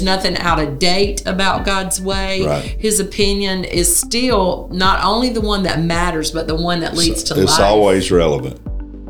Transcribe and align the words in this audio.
there's 0.00 0.16
nothing 0.16 0.36
out 0.38 0.58
of 0.58 0.78
date 0.78 1.26
about 1.26 1.64
God's 1.64 2.00
way. 2.00 2.46
Right. 2.46 2.64
His 2.64 3.00
opinion 3.00 3.64
is 3.64 3.94
still 3.94 4.68
not 4.72 5.04
only 5.04 5.28
the 5.30 5.40
one 5.40 5.62
that 5.64 5.80
matters, 5.80 6.30
but 6.30 6.46
the 6.46 6.54
one 6.54 6.80
that 6.80 6.94
leads 6.94 7.22
to 7.24 7.34
it's 7.34 7.38
life. 7.38 7.48
It's 7.48 7.60
always 7.60 8.10
relevant. 8.10 8.60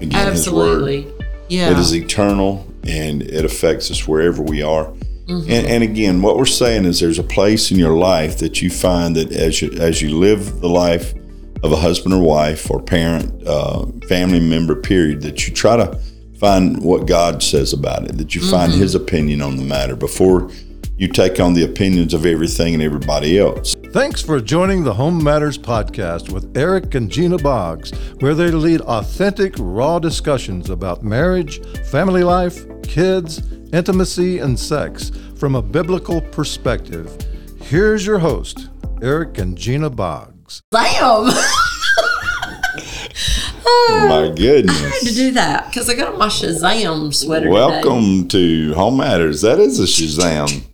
Again, 0.02 0.14
Absolutely. 0.14 1.02
His 1.02 1.12
word. 1.12 1.24
Yeah. 1.48 1.70
It 1.70 1.78
is 1.78 1.94
eternal 1.94 2.66
and 2.86 3.22
it 3.22 3.44
affects 3.44 3.90
us 3.90 4.06
wherever 4.08 4.42
we 4.42 4.62
are. 4.62 4.86
Mm-hmm. 4.86 5.50
And, 5.50 5.66
and 5.66 5.82
again, 5.84 6.22
what 6.22 6.36
we're 6.36 6.46
saying 6.46 6.86
is 6.86 6.98
there's 6.98 7.18
a 7.18 7.24
place 7.24 7.70
in 7.70 7.78
your 7.78 7.96
life 7.96 8.38
that 8.38 8.60
you 8.60 8.70
find 8.70 9.14
that 9.14 9.30
as 9.30 9.62
you 9.62 9.70
as 9.72 10.02
you 10.02 10.16
live 10.16 10.60
the 10.60 10.68
life 10.68 11.14
of 11.62 11.72
a 11.72 11.76
husband 11.76 12.14
or 12.14 12.22
wife 12.22 12.68
or 12.70 12.82
parent, 12.82 13.46
uh, 13.46 13.86
family 14.08 14.40
member, 14.40 14.74
period, 14.74 15.22
that 15.22 15.46
you 15.46 15.54
try 15.54 15.76
to 15.76 16.00
find 16.40 16.82
what 16.82 17.06
God 17.06 17.42
says 17.42 17.72
about 17.72 18.06
it, 18.06 18.16
that 18.16 18.34
you 18.34 18.40
find 18.40 18.72
Mm-hmm. 18.72 18.80
His 18.80 18.94
opinion 18.94 19.42
on 19.42 19.56
the 19.56 19.62
matter 19.62 19.94
before 19.94 20.50
you 21.00 21.08
take 21.08 21.40
on 21.40 21.54
the 21.54 21.64
opinions 21.64 22.12
of 22.12 22.26
everything 22.26 22.74
and 22.74 22.82
everybody 22.82 23.38
else. 23.38 23.74
Thanks 23.90 24.20
for 24.20 24.38
joining 24.38 24.84
the 24.84 24.92
Home 24.92 25.24
Matters 25.24 25.56
Podcast 25.56 26.30
with 26.30 26.54
Eric 26.54 26.94
and 26.94 27.10
Gina 27.10 27.38
Boggs, 27.38 27.90
where 28.20 28.34
they 28.34 28.50
lead 28.50 28.82
authentic, 28.82 29.54
raw 29.58 29.98
discussions 29.98 30.68
about 30.68 31.02
marriage, 31.02 31.64
family 31.86 32.22
life, 32.22 32.66
kids, 32.82 33.40
intimacy, 33.72 34.40
and 34.40 34.60
sex 34.60 35.10
from 35.36 35.54
a 35.54 35.62
biblical 35.62 36.20
perspective. 36.20 37.16
Here's 37.62 38.04
your 38.04 38.18
host, 38.18 38.68
Eric 39.00 39.38
and 39.38 39.56
Gina 39.56 39.88
Boggs. 39.88 40.60
Bam! 40.70 41.32
Oh 43.72 44.06
my 44.08 44.34
goodness! 44.34 44.80
I 44.80 44.88
had 44.88 45.08
to 45.08 45.14
do 45.14 45.30
that 45.32 45.66
because 45.66 45.88
I 45.88 45.94
got 45.94 46.12
on 46.12 46.18
my 46.18 46.26
Shazam 46.26 47.14
sweater. 47.14 47.46
today. 47.46 47.52
Welcome 47.54 48.26
to 48.28 48.74
Home 48.74 48.96
Matters. 48.96 49.42
That 49.42 49.58
is 49.60 49.78
a 49.78 49.84
Shazam. 49.84 50.69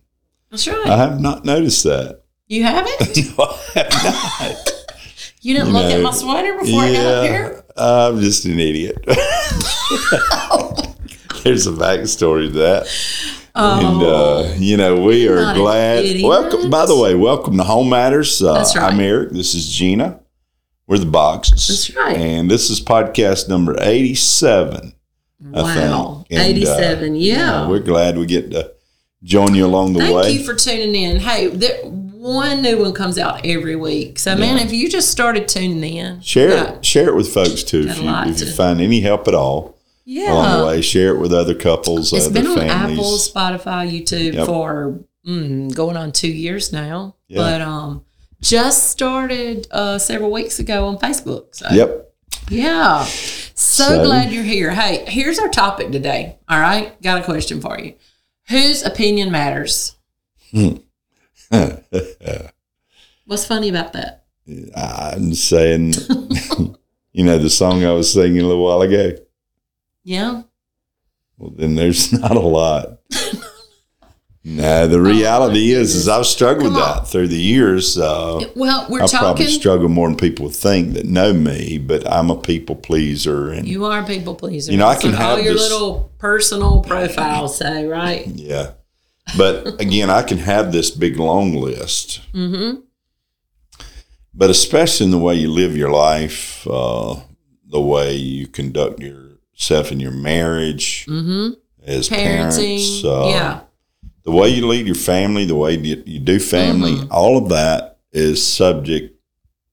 That's 0.57 0.69
right. 0.69 0.87
I 0.87 0.97
have 0.97 1.21
not 1.21 1.45
noticed 1.45 1.85
that. 1.85 2.23
you 2.49 2.63
haven't? 2.63 2.95
I 2.99 3.05
have 3.75 3.93
not. 3.93 4.73
You 5.43 5.53
didn't 5.53 5.67
You 5.69 5.73
look 5.75 5.93
at 5.93 6.01
my 6.01 6.13
sweater 6.13 6.59
before 6.59 6.81
I 6.81 6.93
got 6.95 7.07
up 7.07 7.29
here? 7.29 7.63
I'm 7.77 8.21
just 8.21 8.47
an 8.47 8.59
idiot. 8.59 8.97
There's 11.45 11.67
a 11.67 11.73
backstory 11.73 12.47
to 12.47 12.53
that. 12.61 12.89
And, 13.55 14.03
uh, 14.03 14.55
you 14.57 14.79
know, 14.79 15.03
we 15.03 15.29
are 15.29 15.51
Oh. 15.51 15.55
Glad. 15.55 16.23
Welcome, 16.23 16.71
by 16.71 16.87
the 16.87 16.99
way, 16.99 17.15
welcome 17.15 17.59
to 17.59 17.63
Home 17.63 17.91
Matters. 17.91 18.43
Uh, 18.43 18.55
That's 18.55 18.75
right. 18.75 18.95
I'm 18.95 19.01
Eric. 19.01 19.33
This 19.33 19.55
is 19.55 19.69
Gina. 19.69 20.21
We're 20.87 20.97
the 20.99 21.05
Boggses. 21.05 21.69
That's 21.69 21.95
right. 21.95 22.17
And 22.17 22.51
this 22.51 22.71
is 22.71 22.81
podcast 22.81 23.51
number 23.51 23.77
87. 23.79 24.95
I 25.55 25.63
Wow. 25.63 26.25
And, 26.31 26.41
uh, 26.41 26.45
87. 26.45 27.15
yeah. 27.17 27.69
We're 27.69 27.81
glad 27.81 28.17
we 28.17 28.25
get 28.25 28.51
to 28.53 28.73
join 29.27 29.55
you 29.55 29.67
along 29.67 29.93
the 29.93 30.01
Thank 30.01 30.17
way. 30.17 30.23
Thank 30.23 30.39
you 30.39 30.45
for 30.47 30.55
tuning 30.55 30.95
in. 30.95 31.21
Hey, 31.21 31.49
there, 31.49 31.85
one 31.85 32.63
new 32.63 32.79
one 32.79 32.95
comes 32.95 33.19
out 33.19 33.45
every 33.45 33.77
week. 33.77 34.19
So, 34.19 34.37
man, 34.37 34.59
if 34.59 34.73
you 34.73 34.89
just 34.89 35.11
started 35.11 35.49
tuning 35.49 35.83
in, 35.97 36.21
share 36.23 36.51
yeah, 36.51 36.73
it. 36.75 36.85
Share 36.85 37.09
it 37.09 37.15
with 37.15 37.33
folks 37.33 37.63
too. 37.63 37.87
If 37.89 38.01
you, 38.01 38.09
if 38.09 38.41
you 38.41 38.47
find 38.47 38.81
any 38.81 39.01
help 39.01 39.29
at 39.29 39.35
all 39.35 39.77
yeah. 40.05 40.33
along 40.33 40.61
the 40.61 40.67
way, 40.67 40.81
share 40.81 41.15
it 41.15 41.19
with 41.21 41.33
other 41.33 41.55
couples, 41.55 42.13
It's 42.13 42.27
other 42.27 42.33
been 42.33 42.47
on 42.47 42.57
families. 42.57 42.99
Apple, 42.99 43.19
Spotify, 43.19 43.91
YouTube 43.91 44.35
Yep. 44.35 44.47
for 44.47 45.01
mm, 45.27 45.75
going 45.75 45.97
on 45.97 46.13
two 46.13 46.33
years 46.33 46.73
now. 46.73 47.17
Yeah. 47.29 47.39
But 47.39 47.61
um, 47.61 48.05
just 48.41 48.91
started 48.91 49.67
uh, 49.71 49.99
several 49.99 50.31
weeks 50.31 50.59
ago 50.59 50.87
on 50.87 50.99
Facebook. 50.99 51.55
So, 51.55 51.67
Yep. 51.71 52.13
Yeah. 52.49 53.05
So, 53.05 53.85
So- 53.85 54.05
glad 54.05 54.33
you're 54.33 54.45
here. 54.45 54.71
Hey, 54.71 55.05
here's 55.09 55.39
our 55.39 55.49
topic 55.49 55.91
today. 55.91 56.39
All 56.49 56.61
right. 56.61 57.01
Got 57.03 57.21
a 57.21 57.25
question 57.25 57.61
for 57.61 57.79
you. 57.79 57.95
Whose 58.49 58.85
opinion 58.85 59.31
matters? 59.31 59.97
Hmm. 60.53 60.77
What's 63.27 63.47
funny 63.47 63.69
about 63.69 63.93
that? 63.95 64.25
I'm 64.77 65.35
saying, 65.35 65.95
you 67.13 67.25
know, 67.25 67.39
the 67.39 67.51
song 67.51 67.85
I 67.85 67.91
was 67.91 68.13
singing 68.13 68.41
a 68.41 68.47
little 68.47 68.65
while 68.65 68.83
ago. 68.83 69.13
Yeah. 70.05 70.43
Well, 71.37 71.51
then 71.57 71.75
there's 71.75 72.13
not 72.21 72.37
a 72.37 72.41
lot. 72.41 73.01
No, 74.49 74.87
the 74.87 75.01
reality 75.01 75.73
is, 75.73 75.95
is 75.97 76.09
I've 76.09 76.25
struggled 76.25 76.73
with 76.73 76.77
Oh, 76.77 76.85
on. 76.85 76.97
that 76.99 77.09
through 77.09 77.27
the 77.29 77.37
years. 77.37 77.99
Uh, 77.99 78.41
Well, 78.55 78.87
we're 78.89 79.03
I 79.03 79.09
probably 79.09 79.47
struggle 79.49 79.89
more 79.89 80.09
than 80.09 80.17
people 80.17 80.49
think 80.51 80.95
that 80.95 81.05
know 81.05 81.33
me, 81.33 81.79
but 81.79 82.07
I'm 82.11 82.31
a 82.31 82.37
people 82.37 82.77
pleaser, 82.77 83.51
and 83.51 83.67
You 83.67 83.85
are 83.87 84.01
a 84.03 84.07
people 84.07 84.37
pleaser. 84.37 84.71
You 84.71 84.79
know, 84.79 84.87
I 84.87 84.95
can 84.95 85.15
all 85.15 85.21
have 85.37 85.45
your 85.45 85.55
this- 85.55 85.63
little 85.69 86.13
personal 86.19 86.81
profile 86.81 87.49
say, 87.49 87.87
right? 87.87 88.27
yeah. 88.29 88.71
But 89.37 89.81
again, 89.81 90.09
I 90.11 90.23
can 90.23 90.39
have 90.39 90.71
this 90.71 90.91
big 90.93 91.19
long 91.19 91.55
list. 91.57 92.21
Mm-hmm. 92.33 92.83
but 94.33 94.51
especially 94.51 95.07
in 95.07 95.11
the 95.11 95.19
way 95.19 95.35
you 95.35 95.51
live 95.51 95.77
your 95.77 95.91
life, 95.91 96.67
uh, 96.71 97.17
the 97.69 97.81
way 97.81 98.15
you 98.15 98.47
conduct 98.47 99.01
yourself 99.01 99.91
in 99.91 99.99
your 99.99 100.13
marriage 100.13 101.07
Mm-hmm. 101.09 101.55
as 101.85 102.09
Parenting. 102.09 102.17
parents, 102.17 103.05
uh, 103.05 103.27
yeah. 103.29 103.61
The 104.27 104.33
way 104.33 104.49
you 104.49 104.67
lead 104.67 104.87
your 104.87 104.95
family, 104.97 105.45
the 105.47 105.55
way 105.55 105.77
you, 105.79 106.03
you 106.05 106.19
do 106.19 106.39
family, 106.39 106.95
Mm-hmm. 106.97 107.13
all 107.13 107.39
of 107.39 107.49
that 107.49 107.99
is 108.13 108.45
subject. 108.45 109.15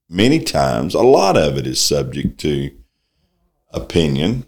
Many 0.07 0.39
times, 0.39 0.93
a 0.93 1.01
lot 1.01 1.35
of 1.35 1.57
it 1.57 1.65
is 1.65 1.81
subject 1.81 2.39
to 2.41 2.69
opinion, 3.71 4.45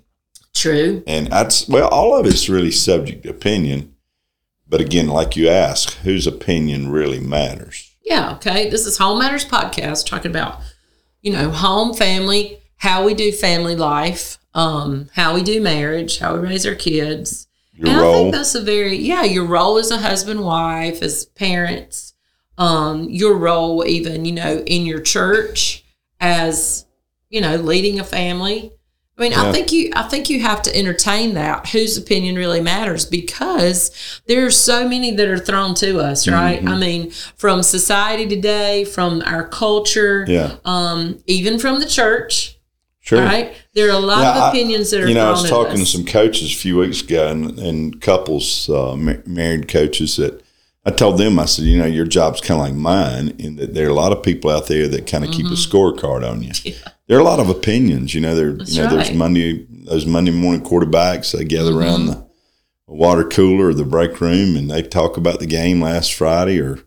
True. 0.54 1.04
and 1.08 1.28
that's 1.28 1.68
well, 1.68 1.88
all 1.90 2.16
of 2.18 2.26
it's 2.28 2.48
really 2.48 2.72
subject 2.72 3.24
to 3.24 3.30
opinion. 3.30 3.96
But 4.68 4.82
again, 4.82 5.08
like 5.08 5.36
you 5.36 5.50
ask, 5.50 5.94
whose 5.98 6.28
opinion 6.28 6.92
really 6.92 7.20
matters? 7.20 7.96
Yeah. 8.04 8.34
Okay. 8.36 8.70
This 8.70 8.86
is 8.86 8.98
Home 9.00 9.20
Matters 9.20 9.46
Podcast 9.46 10.06
talking 10.08 10.30
about, 10.32 10.60
you 11.22 11.32
know, 11.34 11.50
home, 11.50 11.94
family, 11.96 12.60
how 12.78 13.04
we 13.06 13.14
do 13.16 13.32
family 13.32 13.76
life, 13.76 14.38
um, 14.54 15.10
how 15.14 15.34
we 15.34 15.42
do 15.44 15.62
marriage, 15.62 16.20
how 16.20 16.34
we 16.36 16.40
raise 16.48 16.66
our 16.66 16.76
kids. 16.76 17.45
Your 17.76 17.90
and 17.90 17.98
I 17.98 18.14
think 18.14 18.32
that's 18.34 18.56
a 18.56 18.62
very 18.62 18.98
yeah, 18.98 19.24
your 19.24 19.46
role 19.46 19.78
as 19.78 19.92
a 19.92 19.98
husband, 19.98 20.42
wife, 20.42 21.02
as 21.02 21.26
parents, 21.26 22.14
um, 22.58 23.10
your 23.10 23.36
role 23.38 23.86
even, 23.86 24.26
you 24.26 24.32
know, 24.32 24.60
in 24.66 24.86
your 24.86 25.02
church 25.02 25.84
as, 26.20 26.86
you 27.30 27.42
know, 27.42 27.58
leading 27.58 28.00
a 28.00 28.04
family. 28.04 28.72
I 29.18 29.22
mean, 29.22 29.34
I 29.34 29.52
think 29.54 29.72
you 29.72 29.92
I 29.96 30.04
think 30.04 30.30
you 30.30 30.42
have 30.42 30.62
to 30.64 30.76
entertain 30.76 31.36
that 31.36 31.70
whose 31.70 31.98
opinion 31.98 32.36
really 32.36 32.60
matters 32.60 33.06
because 33.06 34.22
there 34.28 34.46
are 34.46 34.52
so 34.52 34.90
many 34.90 35.12
that 35.12 35.30
are 35.30 35.40
thrown 35.40 35.74
to 35.76 36.00
us, 36.00 36.28
right? 36.28 36.60
Mm-hmm. 36.60 36.68
I 36.68 36.78
mean, 36.78 37.12
from 37.12 37.64
society 37.64 38.28
today, 38.28 38.84
from 38.84 39.22
our 39.26 39.48
culture, 39.48 40.26
yeah, 40.28 40.58
um, 40.66 41.20
even 41.28 41.60
from 41.60 41.80
the 41.80 41.86
church, 41.86 42.55
sure. 43.06 43.22
right? 43.24 43.54
There 43.74 43.88
are 43.88 43.96
a 43.96 44.00
lot 44.00 44.22
Yeah, 44.22 44.48
of 44.48 44.54
opinions 44.54 44.92
that 44.92 45.02
are 45.02 45.08
You 45.08 45.14
know, 45.16 45.28
I 45.28 45.32
was 45.32 45.50
talking 45.50 45.78
to 45.78 45.86
some 45.86 46.06
coaches 46.06 46.52
a 46.54 46.56
few 46.58 46.78
weeks 46.78 47.02
ago, 47.02 47.28
and, 47.28 47.58
and 47.60 48.02
couples, 48.02 48.70
uh, 48.70 48.96
ma- 48.96 49.14
married 49.26 49.68
coaches, 49.68 50.18
that 50.18 50.42
I 50.88 50.92
told 50.92 51.18
them, 51.18 51.40
I 51.40 51.46
said, 51.46 51.66
you 51.66 51.78
know, 51.80 51.86
your 51.86 52.06
job's 52.06 52.42
kind 52.42 52.60
of 52.62 52.68
like 52.68 52.76
mine, 52.76 53.30
in 53.40 53.56
that 53.56 53.74
there 53.74 53.88
are 53.88 53.90
a 53.90 53.94
lot 53.94 54.12
of 54.12 54.22
people 54.22 54.52
out 54.52 54.68
there 54.68 54.88
that 54.88 55.08
kind 55.08 55.24
of 55.26 55.32
keep 55.32 55.48
a 55.48 55.50
scorecard 55.52 56.30
on 56.30 56.42
you. 56.44 56.52
There 57.08 57.16
are 57.20 57.22
a 57.22 57.24
lot 57.24 57.40
of 57.40 57.50
opinions. 57.50 58.16
You 58.16 58.22
know, 58.22 58.34
there, 58.36 58.48
Mm-hmm. 58.50 58.58
That's 58.58 58.76
you 58.76 58.82
know, 58.82 58.90
there's. 58.90 59.12
Monday, 59.14 59.68
those 59.70 60.08
Monday 60.08 60.32
morning 60.32 60.64
quarterbacks. 60.66 61.38
They 61.38 61.46
gather 61.46 61.70
Mm-hmm. 61.72 61.80
around 61.80 62.06
the 62.08 62.26
water 62.88 63.24
cooler 63.24 63.68
or 63.68 63.74
the 63.76 63.84
break 63.86 64.20
room, 64.22 64.56
and 64.56 64.72
they 64.72 64.82
talk 64.82 65.16
about 65.16 65.40
the 65.40 65.46
game 65.46 65.82
last 65.82 66.14
Friday 66.16 66.60
or 66.60 66.80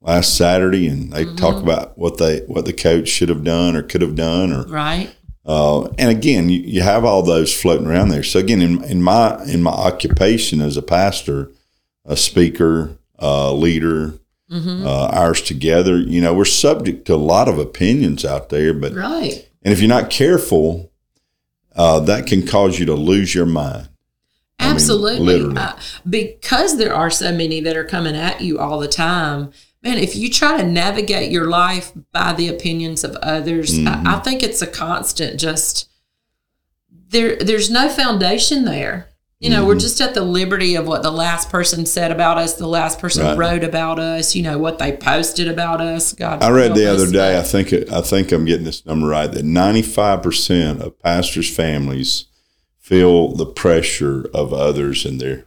last 0.00 0.36
Saturday, 0.36 0.86
and 0.86 1.12
they 1.12 1.24
Mm-hmm. 1.24 1.34
talk 1.36 1.60
about 1.60 1.98
what 1.98 2.18
they 2.18 2.40
what 2.46 2.66
the 2.66 2.72
coach 2.72 3.08
should 3.08 3.28
have 3.28 3.42
done 3.42 3.74
or 3.74 3.82
could 3.82 4.00
have 4.00 4.14
done 4.14 4.52
or 4.52 4.62
right? 4.68 5.12
Uh, 5.46 5.82
and 5.98 6.10
again, 6.10 6.48
you, 6.48 6.60
you 6.60 6.80
have 6.82 7.04
all 7.04 7.22
those 7.22 7.52
floating 7.52 7.86
around 7.86 8.08
there. 8.08 8.22
So 8.22 8.38
again, 8.38 8.62
in, 8.62 8.82
in 8.84 9.02
my 9.02 9.42
in 9.44 9.62
my 9.62 9.70
occupation 9.72 10.60
as 10.60 10.76
a 10.76 10.82
pastor, 10.82 11.50
a 12.04 12.16
speaker, 12.16 12.96
a 13.18 13.52
leader, 13.52 14.14
Mm-hmm. 14.50 14.86
uh, 14.86 15.06
ours 15.08 15.40
together, 15.40 15.96
you 15.98 16.20
know, 16.20 16.34
we're 16.34 16.44
subject 16.44 17.06
to 17.06 17.14
a 17.14 17.16
lot 17.16 17.48
of 17.48 17.58
opinions 17.58 18.24
out 18.26 18.50
there. 18.50 18.74
But 18.74 18.92
Right. 18.94 19.48
and 19.62 19.72
if 19.72 19.80
you're 19.80 19.88
not 19.88 20.10
careful, 20.10 20.92
uh, 21.74 21.98
that 22.00 22.26
can 22.26 22.46
cause 22.46 22.78
you 22.78 22.84
to 22.86 22.94
lose 22.94 23.34
your 23.34 23.46
mind. 23.46 23.88
I 24.64 24.66
mean, 24.68 24.74
Absolutely. 24.74 25.56
Uh, 25.56 25.72
because 26.08 26.76
there 26.78 26.94
are 26.94 27.10
so 27.10 27.32
many 27.32 27.60
that 27.60 27.76
are 27.76 27.84
coming 27.84 28.16
at 28.16 28.40
you 28.40 28.58
all 28.58 28.78
the 28.80 28.88
time. 28.88 29.50
Man, 29.82 29.98
if 29.98 30.16
you 30.16 30.30
try 30.30 30.56
to 30.56 30.66
navigate 30.66 31.30
your 31.30 31.46
life 31.48 31.92
by 32.12 32.32
the 32.32 32.48
opinions 32.48 33.04
of 33.04 33.16
others, 33.16 33.78
Mm-hmm. 33.78 34.06
I, 34.06 34.16
I 34.16 34.18
think 34.20 34.42
it's 34.42 34.62
a 34.62 34.66
constant 34.66 35.38
just 35.38 35.88
there 37.10 37.36
there's 37.36 37.70
no 37.70 37.88
foundation 37.88 38.64
there. 38.64 39.08
You 39.40 39.50
know, 39.50 39.58
Mm-hmm. 39.58 39.66
we're 39.66 39.78
just 39.78 40.00
at 40.00 40.14
the 40.14 40.22
liberty 40.22 40.74
of 40.74 40.86
what 40.86 41.02
the 41.02 41.10
last 41.10 41.50
person 41.50 41.84
said 41.84 42.10
about 42.10 42.38
us, 42.38 42.54
the 42.54 42.66
last 42.66 42.98
person 42.98 43.26
Right. 43.26 43.36
wrote 43.36 43.62
about 43.64 43.98
us, 43.98 44.34
you 44.34 44.42
know, 44.42 44.56
what 44.56 44.78
they 44.78 44.96
posted 44.96 45.48
about 45.48 45.82
us. 45.82 46.14
God 46.14 46.42
I 46.42 46.50
read 46.50 46.74
the 46.74 46.90
other 46.90 47.10
day. 47.10 47.38
I 47.38 47.42
think 47.42 47.72
I 47.92 48.00
think 48.00 48.32
I'm 48.32 48.46
getting 48.46 48.64
this 48.64 48.86
number 48.86 49.06
right. 49.06 49.30
That 49.30 49.44
95 49.44 50.22
percent 50.22 50.80
of 50.80 50.98
pastors' 50.98 51.54
families 51.54 52.24
feel 52.84 53.28
the 53.28 53.46
pressure 53.46 54.26
of 54.34 54.52
others 54.52 55.06
and 55.06 55.18
their 55.18 55.46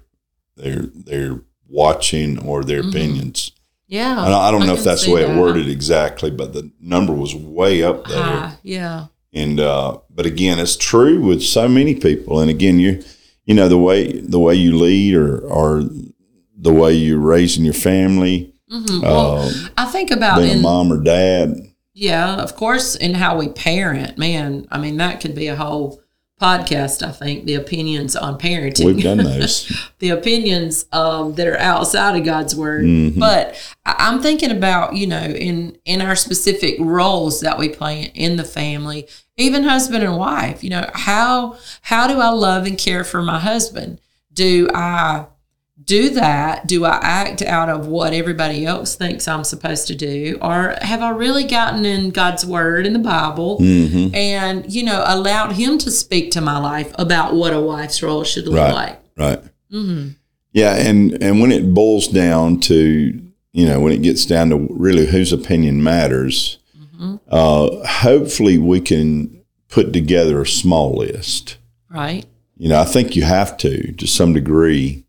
their 0.55 0.87
their 0.87 1.41
watching 1.69 2.39
or 2.39 2.63
their 2.63 2.79
opinions. 2.79 3.51
Yeah. 3.87 4.25
And 4.25 4.33
I, 4.33 4.47
I 4.47 4.51
don't 4.51 4.65
know 4.65 4.73
if 4.73 4.83
that's 4.83 5.05
the 5.05 5.13
way 5.13 5.21
it 5.21 5.37
worded 5.37 5.69
exactly, 5.69 6.31
but 6.31 6.53
the 6.53 6.71
number 6.81 7.13
was 7.13 7.35
way 7.35 7.83
up 7.83 8.07
there. 8.07 8.23
High, 8.23 8.55
yeah. 8.63 9.05
And 9.31 9.59
uh, 9.59 9.99
but 10.09 10.25
again, 10.25 10.57
it's 10.57 10.75
true 10.75 11.21
with 11.21 11.43
so 11.43 11.67
many 11.67 11.93
people. 11.93 12.39
And 12.39 12.49
again, 12.49 12.79
you 12.79 13.03
you 13.45 13.53
know 13.53 13.69
the 13.69 13.77
way 13.77 14.19
the 14.19 14.39
way 14.39 14.55
you 14.55 14.75
lead 14.75 15.13
or 15.13 15.39
or 15.39 15.83
the 16.59 16.73
way 16.73 16.91
you're 16.93 17.19
raising 17.19 17.63
your 17.63 17.75
family, 17.75 18.51
Mhm. 18.71 19.01
Well, 19.01 19.37
uh, 19.37 19.51
I 19.77 19.85
think 19.85 20.11
about 20.11 20.39
being 20.39 20.49
a 20.51 20.55
in 20.55 20.61
mom 20.61 20.91
or 20.91 21.01
dad. 21.01 21.55
Yeah, 21.93 22.35
of 22.35 22.55
course, 22.55 22.95
and 22.95 23.15
how 23.15 23.37
we 23.37 23.47
parent. 23.49 24.17
Man, 24.17 24.67
I 24.71 24.77
mean, 24.77 24.97
that 24.97 25.21
could 25.21 25.35
be 25.35 25.47
a 25.47 25.55
whole 25.55 26.01
podcast, 26.41 27.01
I 27.05 27.11
think, 27.11 27.45
the 27.45 27.55
opinions 27.55 28.15
on 28.15 28.37
parenting. 28.37 28.85
We've 28.85 29.03
done 29.03 29.17
those. 29.23 29.71
the 29.99 30.09
opinions 30.09 30.85
um, 30.91 31.33
that 31.35 31.47
are 31.47 31.57
outside 31.57 32.15
of 32.17 32.23
God's 32.25 32.55
word. 32.55 32.85
Mhm. 32.85 33.19
But 33.19 33.55
I'm 33.85 34.21
thinking 34.21 34.51
about, 34.51 34.95
you 34.95 35.07
know, 35.07 35.23
in 35.23 35.77
in 35.85 36.01
our 36.01 36.15
specific 36.15 36.75
roles 36.79 37.41
that 37.41 37.57
we 37.57 37.69
play 37.69 38.11
in 38.13 38.35
the 38.35 38.43
family, 38.43 39.07
even 39.37 39.63
husband 39.63 40.03
and 40.03 40.17
wife, 40.17 40.63
you 40.63 40.69
know, 40.69 40.89
how 40.93 41.57
how 41.81 42.07
do 42.07 42.19
I 42.19 42.29
love 42.29 42.65
and 42.67 42.77
care 42.77 43.03
for 43.03 43.21
my 43.21 43.39
husband? 43.39 43.99
Do 44.33 44.69
I 44.73 45.25
do 45.87 46.09
that? 46.11 46.67
Do 46.67 46.85
I 46.85 46.99
act 47.01 47.41
out 47.41 47.69
of 47.69 47.87
what 47.87 48.13
everybody 48.13 48.65
else 48.65 48.95
thinks 48.95 49.27
I'm 49.27 49.43
supposed 49.43 49.87
to 49.87 49.95
do? 49.95 50.37
Or 50.41 50.75
have 50.81 51.01
I 51.01 51.09
really 51.09 51.45
gotten 51.45 51.85
in 51.85 52.11
God's 52.11 52.45
word 52.45 52.85
in 52.85 52.93
the 52.93 52.99
Bible 52.99 53.57
hmm 53.57 54.09
and, 54.13 54.71
you 54.71 54.83
know, 54.83 55.03
allowed 55.07 55.53
him 55.53 55.77
to 55.79 55.89
speak 55.89 56.29
to 56.31 56.41
my 56.41 56.59
life 56.59 56.93
about 56.99 57.33
what 57.33 57.53
a 57.53 57.59
wife's 57.59 58.03
role 58.03 58.23
should 58.23 58.47
look 58.47 58.57
Right. 58.59 58.73
like? 58.73 58.99
Right. 59.17 59.39
hmm 59.71 60.09
Yeah, 60.53 60.75
and 60.75 61.17
and 61.23 61.41
when 61.41 61.51
it 61.51 61.73
boils 61.73 62.07
down 62.07 62.59
to 62.61 63.21
you 63.53 63.65
know 63.65 63.79
when 63.79 63.93
it 63.93 64.01
gets 64.03 64.25
down 64.25 64.49
to 64.51 64.67
really 64.69 65.07
whose 65.07 65.31
opinion 65.33 65.81
matters, 65.81 66.57
uh, 67.29 67.69
hopefully 67.87 68.57
we 68.57 68.79
can 68.81 69.41
put 69.69 69.93
together 69.93 70.41
a 70.41 70.47
small 70.47 70.95
list. 70.97 71.57
Right. 71.89 72.25
You 72.57 72.69
know, 72.69 72.79
I 72.79 72.85
think 72.85 73.15
you 73.15 73.23
have 73.23 73.55
to 73.57 73.91
to 73.93 74.05
some 74.07 74.33
degree. 74.33 75.03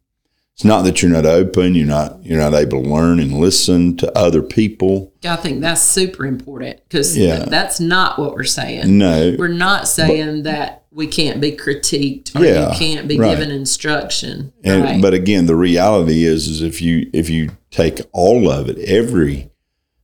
It's 0.59 0.65
not 0.65 0.83
that 0.87 1.03
you're 1.03 1.13
not 1.13 1.25
open, 1.25 1.77
you're 1.77 1.87
not 1.87 2.19
you're 2.27 2.41
not 2.41 2.53
able 2.53 2.83
to 2.83 2.89
learn 2.89 3.21
and 3.21 3.35
listen 3.35 3.97
to 3.99 4.19
other 4.19 4.43
people. 4.43 5.13
I 5.25 5.37
think 5.37 5.61
that's 5.61 5.81
super 5.81 6.27
important 6.27 6.81
because 6.89 7.17
Yeah. 7.17 7.45
that's 7.45 7.79
not 7.79 8.19
what 8.19 8.35
we're 8.35 8.43
saying. 8.43 8.99
No, 8.99 9.37
We're 9.39 9.47
not 9.47 9.87
saying 9.87 10.43
that 10.43 10.83
we 10.91 11.07
can't 11.07 11.41
be 11.41 11.53
critiqued 11.53 12.35
or 12.35 12.45
Yeah, 12.45 12.73
you 12.73 12.77
can't 12.77 13.07
be 13.07 13.17
right. 13.21 13.31
given 13.39 13.53
instruction. 13.53 14.53
and 14.65 14.83
right. 14.83 15.01
but 15.01 15.15
again, 15.15 15.47
the 15.47 15.55
reality 15.55 16.25
is 16.25 16.49
is 16.49 16.61
if 16.61 16.83
you 16.83 17.09
if 17.13 17.31
you 17.31 17.51
take 17.71 18.01
all 18.13 18.51
of 18.51 18.69
it, 18.69 18.81
every 18.81 19.53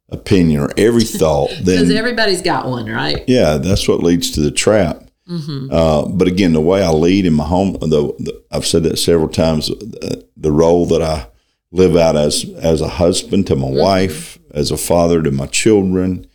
opinion 0.09 0.61
or 0.61 0.71
every 0.77 1.03
thought, 1.03 1.51
then 1.57 1.65
because 1.65 1.89
then 1.89 1.97
everybody's 1.97 2.43
got 2.43 2.69
one, 2.69 2.87
right? 2.87 3.25
yeah, 3.27 3.57
that's 3.57 3.89
what 3.89 4.05
leads 4.05 4.31
to 4.31 4.41
the 4.41 4.53
trap. 4.53 5.03
Mm-hmm. 5.29 5.69
Uh, 5.71 6.07
but 6.07 6.29
again, 6.29 6.53
the 6.53 6.61
way 6.61 6.83
I 6.83 6.91
lead 6.91 7.25
in 7.27 7.33
my 7.33 7.45
home, 7.47 7.73
the, 7.81 8.15
the, 8.19 8.45
I've 8.51 8.67
said 8.67 8.83
that 8.83 8.99
several 8.99 9.29
times. 9.29 9.69
The, 9.69 10.27
the 10.37 10.53
role 10.53 10.85
that 10.87 11.01
I 11.01 11.29
live 11.73 11.97
out 11.97 12.17
as 12.17 12.45
as 12.61 12.81
a 12.81 12.89
husband 12.89 13.47
to 13.47 13.57
my 13.57 13.69
Mm-hmm. 13.69 13.79
wife, 13.79 14.39
as 14.53 14.71
a 14.71 14.77
father 14.77 15.23
to 15.23 15.31
my 15.31 15.47
children, 15.47 16.27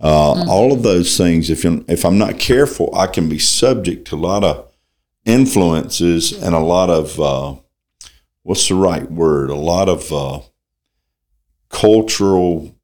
uh, 0.00 0.34
Mm-hmm. 0.34 0.50
all 0.50 0.72
of 0.72 0.82
those 0.82 1.16
things. 1.16 1.50
If 1.50 1.62
you 1.64 1.84
if 1.88 2.04
I'm 2.04 2.18
not 2.18 2.38
careful, 2.40 2.92
I 2.94 3.06
can 3.06 3.28
be 3.28 3.38
subject 3.38 4.08
to 4.08 4.16
a 4.16 4.18
lot 4.18 4.42
of 4.42 4.68
influences 5.24 6.32
and 6.32 6.54
a 6.54 6.58
lot 6.58 6.90
of 6.90 7.20
uh, 7.20 7.54
what's 8.42 8.66
the 8.68 8.74
right 8.74 9.08
word? 9.08 9.50
A 9.50 9.54
lot 9.54 9.88
of 9.88 10.12
uh, 10.12 10.40
cultural 11.68 12.74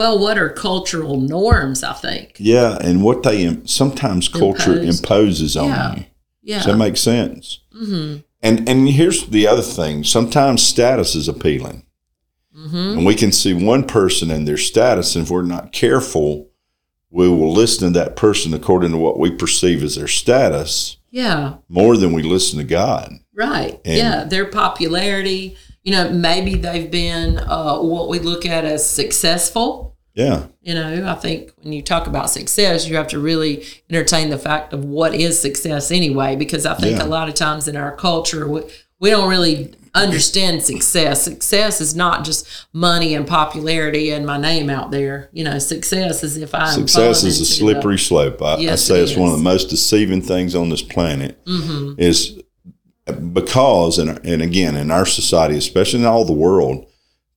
Well, 0.00 0.18
what 0.18 0.38
are 0.38 0.48
cultural 0.48 1.20
norms? 1.20 1.84
I 1.84 1.92
think. 1.92 2.36
Yeah, 2.38 2.78
and 2.80 3.02
what 3.04 3.22
they 3.22 3.42
im- 3.44 3.66
sometimes 3.66 4.28
culture 4.28 4.78
Impose. 4.78 4.98
imposes 5.00 5.56
on 5.58 5.68
Yeah. 5.68 5.94
you. 5.96 6.04
Yeah. 6.42 6.56
Does 6.56 6.66
that 6.66 6.76
make 6.78 6.96
sense? 6.96 7.60
mm-hmm. 7.74 8.20
And 8.42 8.66
and 8.66 8.88
here's 8.88 9.26
the 9.26 9.46
other 9.46 9.60
thing: 9.62 10.02
sometimes 10.04 10.62
status 10.62 11.14
is 11.14 11.28
appealing, 11.28 11.84
Mm-hmm. 12.56 12.76
and 12.98 13.04
we 13.06 13.14
can 13.14 13.30
see 13.30 13.52
one 13.52 13.84
person 13.84 14.30
and 14.30 14.48
their 14.48 14.56
status, 14.56 15.14
and 15.14 15.24
if 15.24 15.30
we're 15.30 15.42
not 15.42 15.72
careful, 15.72 16.48
we 17.10 17.28
will 17.28 17.52
listen 17.52 17.92
to 17.92 17.98
that 17.98 18.16
person 18.16 18.54
according 18.54 18.92
to 18.92 18.96
what 18.96 19.18
we 19.18 19.30
perceive 19.30 19.82
as 19.82 19.96
their 19.96 20.08
status 20.08 20.96
Yeah. 21.10 21.56
more 21.68 21.98
than 21.98 22.12
we 22.14 22.22
listen 22.22 22.56
to 22.58 22.64
God. 22.64 23.12
Right. 23.34 23.78
And- 23.84 23.98
yeah. 23.98 24.24
Their 24.24 24.46
popularity. 24.46 25.56
You 25.82 25.92
know, 25.92 26.10
maybe 26.10 26.56
they've 26.56 26.90
been 26.90 27.38
uh, 27.38 27.78
what 27.80 28.08
we 28.10 28.18
look 28.18 28.44
at 28.44 28.64
as 28.66 28.88
successful. 28.88 29.89
Yeah, 30.20 30.42
You 30.62 30.74
know, 30.74 31.06
I 31.10 31.14
think 31.14 31.50
when 31.62 31.72
you 31.72 31.82
talk 31.82 32.06
about 32.06 32.30
success, 32.30 32.86
you 32.88 32.96
have 32.96 33.08
to 33.08 33.18
really 33.18 33.64
entertain 33.88 34.30
the 34.30 34.38
fact 34.38 34.72
of 34.72 34.84
what 34.84 35.14
is 35.14 35.40
success 35.40 35.90
anyway, 35.90 36.36
because 36.36 36.66
I 36.66 36.74
think 36.74 36.98
Yeah. 36.98 37.06
a 37.06 37.08
lot 37.08 37.28
of 37.28 37.34
times 37.34 37.66
in 37.68 37.76
our 37.76 37.94
culture, 37.96 38.46
we, 38.48 38.60
we 39.00 39.10
don't 39.10 39.28
really 39.28 39.72
understand 39.94 40.62
success. 40.62 41.22
Success 41.22 41.80
is 41.80 41.96
not 41.96 42.24
just 42.24 42.46
money 42.72 43.14
and 43.14 43.26
popularity 43.26 44.10
and 44.10 44.24
my 44.26 44.36
name 44.38 44.70
out 44.70 44.90
there. 44.90 45.28
You 45.32 45.42
know, 45.44 45.58
success 45.58 46.22
is 46.22 46.36
if 46.36 46.54
I'm 46.54 46.74
success 46.74 47.24
is 47.24 47.40
a 47.40 47.44
slippery 47.46 47.98
slope. 47.98 48.40
I, 48.42 48.54
I 48.54 48.74
say 48.76 49.00
it 49.00 49.02
it's 49.04 49.16
one 49.16 49.30
of 49.32 49.36
the 49.38 49.42
most 49.42 49.70
deceiving 49.70 50.22
things 50.22 50.54
on 50.54 50.68
this 50.68 50.82
planet. 50.82 51.44
Mhm. 51.46 51.98
is 51.98 52.40
because 53.32 53.98
and, 53.98 54.20
and 54.24 54.42
again 54.42 54.76
in 54.76 54.90
our 54.90 55.06
society 55.06 55.56
especially 55.56 55.98
in 56.00 56.06
all 56.06 56.24
the 56.24 56.32
world 56.32 56.86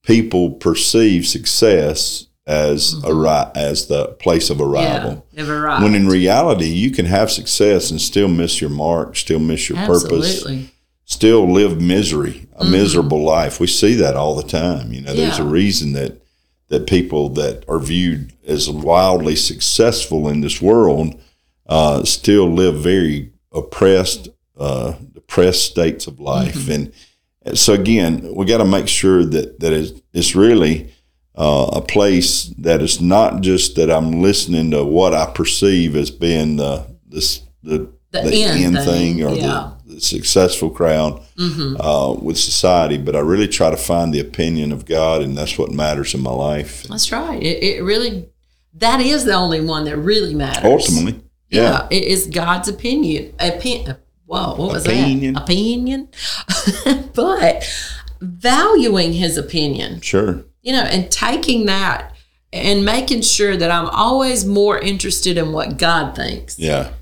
people 0.03 0.51
perceive 0.51 1.25
success 1.25 2.27
as 2.45 3.01
a 3.05 3.13
ri- 3.13 3.51
as 3.55 3.87
the 3.87 4.07
place 4.19 4.49
of 4.49 4.57
Mm-hmm. 4.57 5.19
Yeah, 5.31 5.49
arrival 5.49 5.83
when 5.85 5.95
in 5.95 6.07
reality 6.07 6.65
you 6.67 6.91
can 6.91 7.05
have 7.05 7.31
success 7.31 7.89
and 7.91 8.01
still 8.01 8.27
miss 8.27 8.59
your 8.59 8.69
mark 8.69 9.15
still 9.15 9.39
miss 9.39 9.69
your 9.69 9.77
purpose 9.85 10.45
still 11.05 11.49
live 11.51 11.81
misery 11.81 12.47
a 12.57 12.65
miserable 12.65 13.23
life. 13.23 13.59
We 13.59 13.67
see 13.67 13.95
that 13.95 14.15
all 14.15 14.35
the 14.35 14.47
time. 14.47 14.93
You 14.93 15.01
know 15.01 15.13
there's 15.13 15.39
a 15.39 15.41
Mm-hmm. 15.41 15.51
Reason 15.51 15.93
that 15.93 16.21
that 16.69 16.87
people 16.87 17.29
that 17.29 17.63
are 17.67 17.79
viewed 17.79 18.33
as 18.47 18.69
wildly 18.69 19.35
successful 19.35 20.27
in 20.29 20.41
this 20.41 20.61
world 20.61 21.19
uh, 21.67 22.03
still 22.03 22.47
live 22.51 22.75
very 22.81 23.31
oppressed 23.51 24.29
uh, 24.57 24.93
depressed 25.13 25.65
states 25.65 26.07
of 26.07 26.19
life. 26.19 26.55
Mm-hmm. 26.55 26.91
and 27.45 27.57
so 27.57 27.73
again 27.73 28.33
we 28.35 28.45
got 28.45 28.57
to 28.59 28.65
make 28.65 28.87
sure 28.87 29.23
that 29.25 29.59
that 29.59 29.73
it's, 29.73 30.01
it's 30.13 30.35
really 30.35 30.93
uh, 31.35 31.69
a 31.73 31.81
place 31.81 32.45
that 32.59 32.81
is 32.81 33.01
not 33.01 33.41
just 33.41 33.75
that 33.75 33.89
I'm 33.89 34.21
listening 34.21 34.71
to 34.71 34.83
what 34.83 35.13
I 35.13 35.25
perceive 35.31 35.95
as 35.95 36.11
being 36.11 36.57
the 36.57 36.85
this 37.07 37.41
the 37.63 37.89
The 38.11 38.43
end 38.43 38.77
thing, 38.77 39.23
or 39.23 39.33
yeah. 39.33 39.71
the, 39.85 39.95
the 39.95 40.01
successful 40.01 40.69
crowd 40.69 41.21
hmm 41.37 41.75
uh, 41.79 42.13
with 42.13 42.37
society, 42.37 42.97
but 42.97 43.15
I 43.15 43.19
really 43.19 43.47
try 43.47 43.71
to 43.71 43.77
find 43.77 44.13
the 44.13 44.19
opinion 44.19 44.71
of 44.71 44.85
God, 44.85 45.23
and 45.23 45.35
that's 45.35 45.57
what 45.57 45.71
matters 45.71 46.13
in 46.13 46.21
my 46.21 46.31
life. 46.31 46.83
That's 46.83 47.11
right. 47.11 47.41
It, 47.41 47.63
it 47.63 47.83
really, 47.83 48.29
that 48.75 48.99
is 49.01 49.25
the 49.25 49.33
only 49.33 49.61
one 49.61 49.85
that 49.85 49.97
really 49.97 50.35
matters. 50.35 50.63
Ultimately, 50.63 51.23
yeah, 51.49 51.61
Yeah, 51.61 51.87
it 51.89 52.03
is 52.03 52.27
God's 52.27 52.67
opinion. 52.69 53.33
Opinion. 53.39 53.97
Whoa, 54.25 54.55
what 54.55 54.73
was 54.73 54.85
Opinion. 54.85 55.33
that? 55.33 55.43
Opinion. 55.43 56.07
but 57.13 57.63
valuing 58.21 59.13
his 59.13 59.37
opinion, 59.37 60.01
sure, 60.01 60.45
you 60.63 60.71
know, 60.73 60.81
and 60.81 61.11
taking 61.11 61.67
that 61.67 62.15
and 62.51 62.83
making 62.85 63.21
sure 63.21 63.55
that 63.57 63.69
I'm 63.69 63.87
always 63.89 64.45
more 64.45 64.79
interested 64.79 65.37
in 65.37 65.51
what 65.51 65.77
God 65.77 66.15
thinks 66.15 66.57
yeah, 66.57 66.93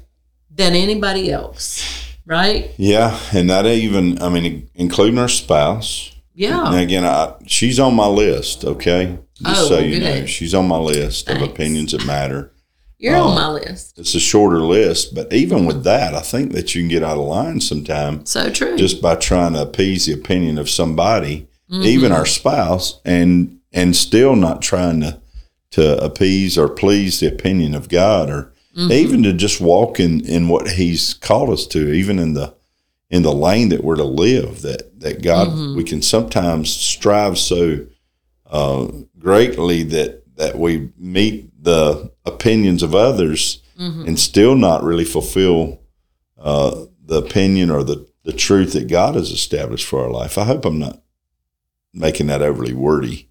than 0.53 0.73
anybody 0.75 1.31
else. 1.31 1.83
Right? 2.25 2.71
yeah, 2.77 3.19
and 3.33 3.49
that 3.49 3.65
even, 3.65 4.21
I 4.21 4.29
mean, 4.29 4.69
including 4.75 5.17
our 5.17 5.27
spouse. 5.27 6.15
Yeah. 6.33 6.49
Now 6.51 6.77
again, 6.77 7.03
I, 7.03 7.35
she's 7.45 7.79
on 7.79 7.95
my 7.95 8.07
list. 8.07 8.63
Okay, 8.63 9.17
just 9.41 9.61
Oh, 9.63 9.67
so 9.67 9.79
you 9.79 9.99
know, 9.99 10.25
she's 10.25 10.53
on 10.53 10.67
my 10.67 10.77
list 10.77 11.29
of 11.29 11.41
opinions 11.41 11.91
that 11.91 12.05
matter. 12.05 12.53
You're 12.97 13.15
Uh, 13.15 13.23
on 13.23 13.35
my 13.35 13.49
list. 13.49 13.97
It's 13.97 14.13
a 14.15 14.19
shorter 14.19 14.59
list, 14.61 15.13
but 15.15 15.33
even 15.33 15.65
with 15.65 15.83
that, 15.83 16.13
I 16.13 16.21
think 16.21 16.53
that 16.53 16.73
you 16.73 16.81
can 16.83 16.87
get 16.89 17.03
out 17.03 17.17
of 17.17 17.25
line 17.25 17.59
sometime 17.59 18.25
So 18.25 18.49
true. 18.51 18.77
just 18.77 19.01
by 19.01 19.15
trying 19.15 19.53
to 19.53 19.63
appease 19.63 20.05
the 20.05 20.13
opinion 20.13 20.57
of 20.59 20.69
somebody, 20.69 21.47
Mm-hmm. 21.71 21.83
even 21.83 22.11
our 22.11 22.25
spouse, 22.25 22.99
and 23.05 23.59
and 23.71 23.95
still 23.95 24.35
not 24.35 24.61
trying 24.61 24.99
to 25.01 25.19
to 25.71 26.03
appease 26.03 26.57
or 26.57 26.67
please 26.67 27.19
the 27.19 27.27
opinion 27.27 27.73
of 27.75 27.89
God, 27.89 28.29
or 28.29 28.53
Mm-hmm. 28.77 28.91
even 28.93 29.23
to 29.23 29.33
just 29.33 29.59
walk 29.59 29.99
in 29.99 30.25
in 30.25 30.47
what 30.47 30.69
He's 30.71 31.13
called 31.13 31.49
us 31.49 31.67
to, 31.67 31.91
even 31.91 32.19
in 32.19 32.33
the 32.35 32.53
in 33.09 33.21
the 33.23 33.33
lane 33.33 33.67
that 33.69 33.83
we're 33.83 33.97
to 33.97 34.03
live. 34.05 34.61
That 34.61 34.99
that 35.01 35.21
God, 35.21 35.47
Mm-hmm. 35.49 35.75
we 35.75 35.83
can 35.83 36.01
sometimes 36.01 36.69
strive 36.71 37.37
so 37.37 37.85
uh, 38.49 38.87
greatly 39.19 39.83
that 39.83 40.23
that 40.37 40.57
we 40.57 40.89
meet 40.97 41.49
the 41.63 42.11
opinions 42.25 42.83
of 42.83 42.95
others 42.95 43.61
Mm-hmm. 43.79 44.07
and 44.07 44.19
still 44.19 44.55
not 44.55 44.83
really 44.83 45.05
fulfill 45.05 45.79
uh, 46.37 46.85
the 47.03 47.17
opinion 47.17 47.71
or 47.71 47.83
the, 47.83 48.07
the 48.23 48.33
truth 48.33 48.73
that 48.73 48.87
God 48.87 49.15
has 49.15 49.31
established 49.31 49.87
for 49.87 50.03
our 50.03 50.11
life. 50.11 50.37
I 50.37 50.43
hope 50.45 50.65
I'm 50.65 50.77
not 50.77 51.01
making 51.93 52.27
that 52.27 52.41
overly 52.41 52.73
wordy. 52.73 53.29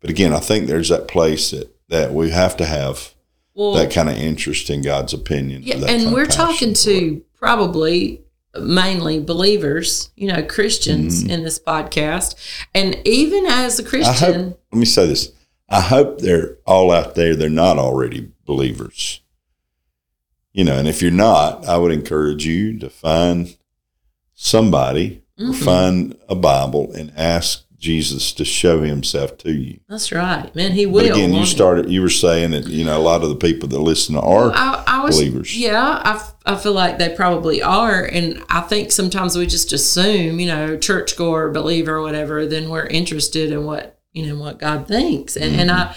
But 0.00 0.10
again, 0.10 0.32
I 0.32 0.40
think 0.40 0.66
there's 0.66 0.88
that 0.90 1.08
place 1.08 1.50
that 1.50 1.72
that 1.88 2.12
we 2.12 2.30
have 2.30 2.56
to 2.56 2.66
have 2.66 3.14
Well, 3.54 3.72
that 3.74 3.92
kind 3.92 4.08
of 4.08 4.16
interest 4.16 4.70
in 4.70 4.82
God's 4.82 5.12
opinion. 5.12 5.62
yeah, 5.62 5.76
and 5.86 6.12
we're 6.12 6.26
talking 6.26 6.74
to 6.74 7.22
probably 7.38 8.22
mainly 8.58 9.20
believers, 9.20 10.10
you 10.16 10.26
know, 10.28 10.42
Christians 10.42 11.22
Mm-hmm. 11.22 11.30
in 11.30 11.42
this 11.44 11.58
podcast. 11.58 12.34
And 12.74 12.96
even 13.04 13.46
as 13.46 13.78
a 13.78 13.82
I 13.82 13.84
hope. 13.84 13.88
Christian, 13.90 14.54
Let 14.72 14.78
me 14.78 14.84
say 14.86 15.06
this. 15.06 15.30
I 15.68 15.80
hope 15.80 16.20
they're 16.20 16.56
all 16.66 16.90
out 16.90 17.14
there. 17.16 17.36
They're 17.36 17.48
not 17.50 17.78
already 17.78 18.30
believers. 18.46 19.20
You 20.52 20.64
know, 20.64 20.78
and 20.78 20.88
if 20.88 21.02
you're 21.02 21.10
not, 21.10 21.66
I 21.66 21.76
would 21.76 21.92
encourage 21.92 22.46
you 22.46 22.78
to 22.78 22.88
find 22.88 23.56
somebody, 24.34 25.22
or 25.38 25.46
Mhm. 25.48 25.54
find 25.64 26.16
a 26.28 26.34
Bible, 26.34 26.90
and 26.92 27.12
ask 27.16 27.64
Jesus 27.86 28.32
to 28.32 28.44
show 28.44 28.82
Himself 28.82 29.38
to 29.38 29.52
you. 29.52 29.78
that's 29.88 30.10
right, 30.12 30.54
man. 30.54 30.72
He 30.72 30.84
will. 30.86 31.08
But 31.08 31.12
again, 31.12 31.32
you 31.32 31.46
started. 31.46 31.88
You 31.90 32.02
were 32.02 32.10
saying 32.10 32.50
that 32.50 32.66
you 32.66 32.84
know 32.84 32.98
a 32.98 33.00
lot 33.00 33.22
of 33.22 33.28
the 33.28 33.36
people 33.36 33.68
that 33.68 33.78
listen 33.78 34.16
are 34.16 34.52
I, 34.52 34.84
I 34.86 35.04
was, 35.04 35.16
believers. 35.16 35.56
Yeah, 35.56 35.80
I, 36.04 36.30
I 36.46 36.56
feel 36.56 36.72
like 36.72 36.98
they 36.98 37.14
probably 37.14 37.62
are. 37.62 38.04
And 38.04 38.42
I 38.50 38.60
think 38.60 38.92
sometimes 38.92 39.36
we 39.36 39.46
just 39.46 39.72
assume, 39.72 40.38
you 40.40 40.46
know, 40.46 40.76
churchgoer, 40.76 41.50
believer, 41.50 42.00
whatever, 42.00 42.46
then 42.46 42.68
we're 42.68 42.86
interested 42.86 43.50
in 43.50 43.64
what, 43.64 43.98
you 44.12 44.26
know, 44.26 44.36
what 44.36 44.58
God 44.58 44.86
thinks. 44.86 45.36
And, 45.36 45.60
and 45.60 45.70
mm-hmm. 45.70 45.90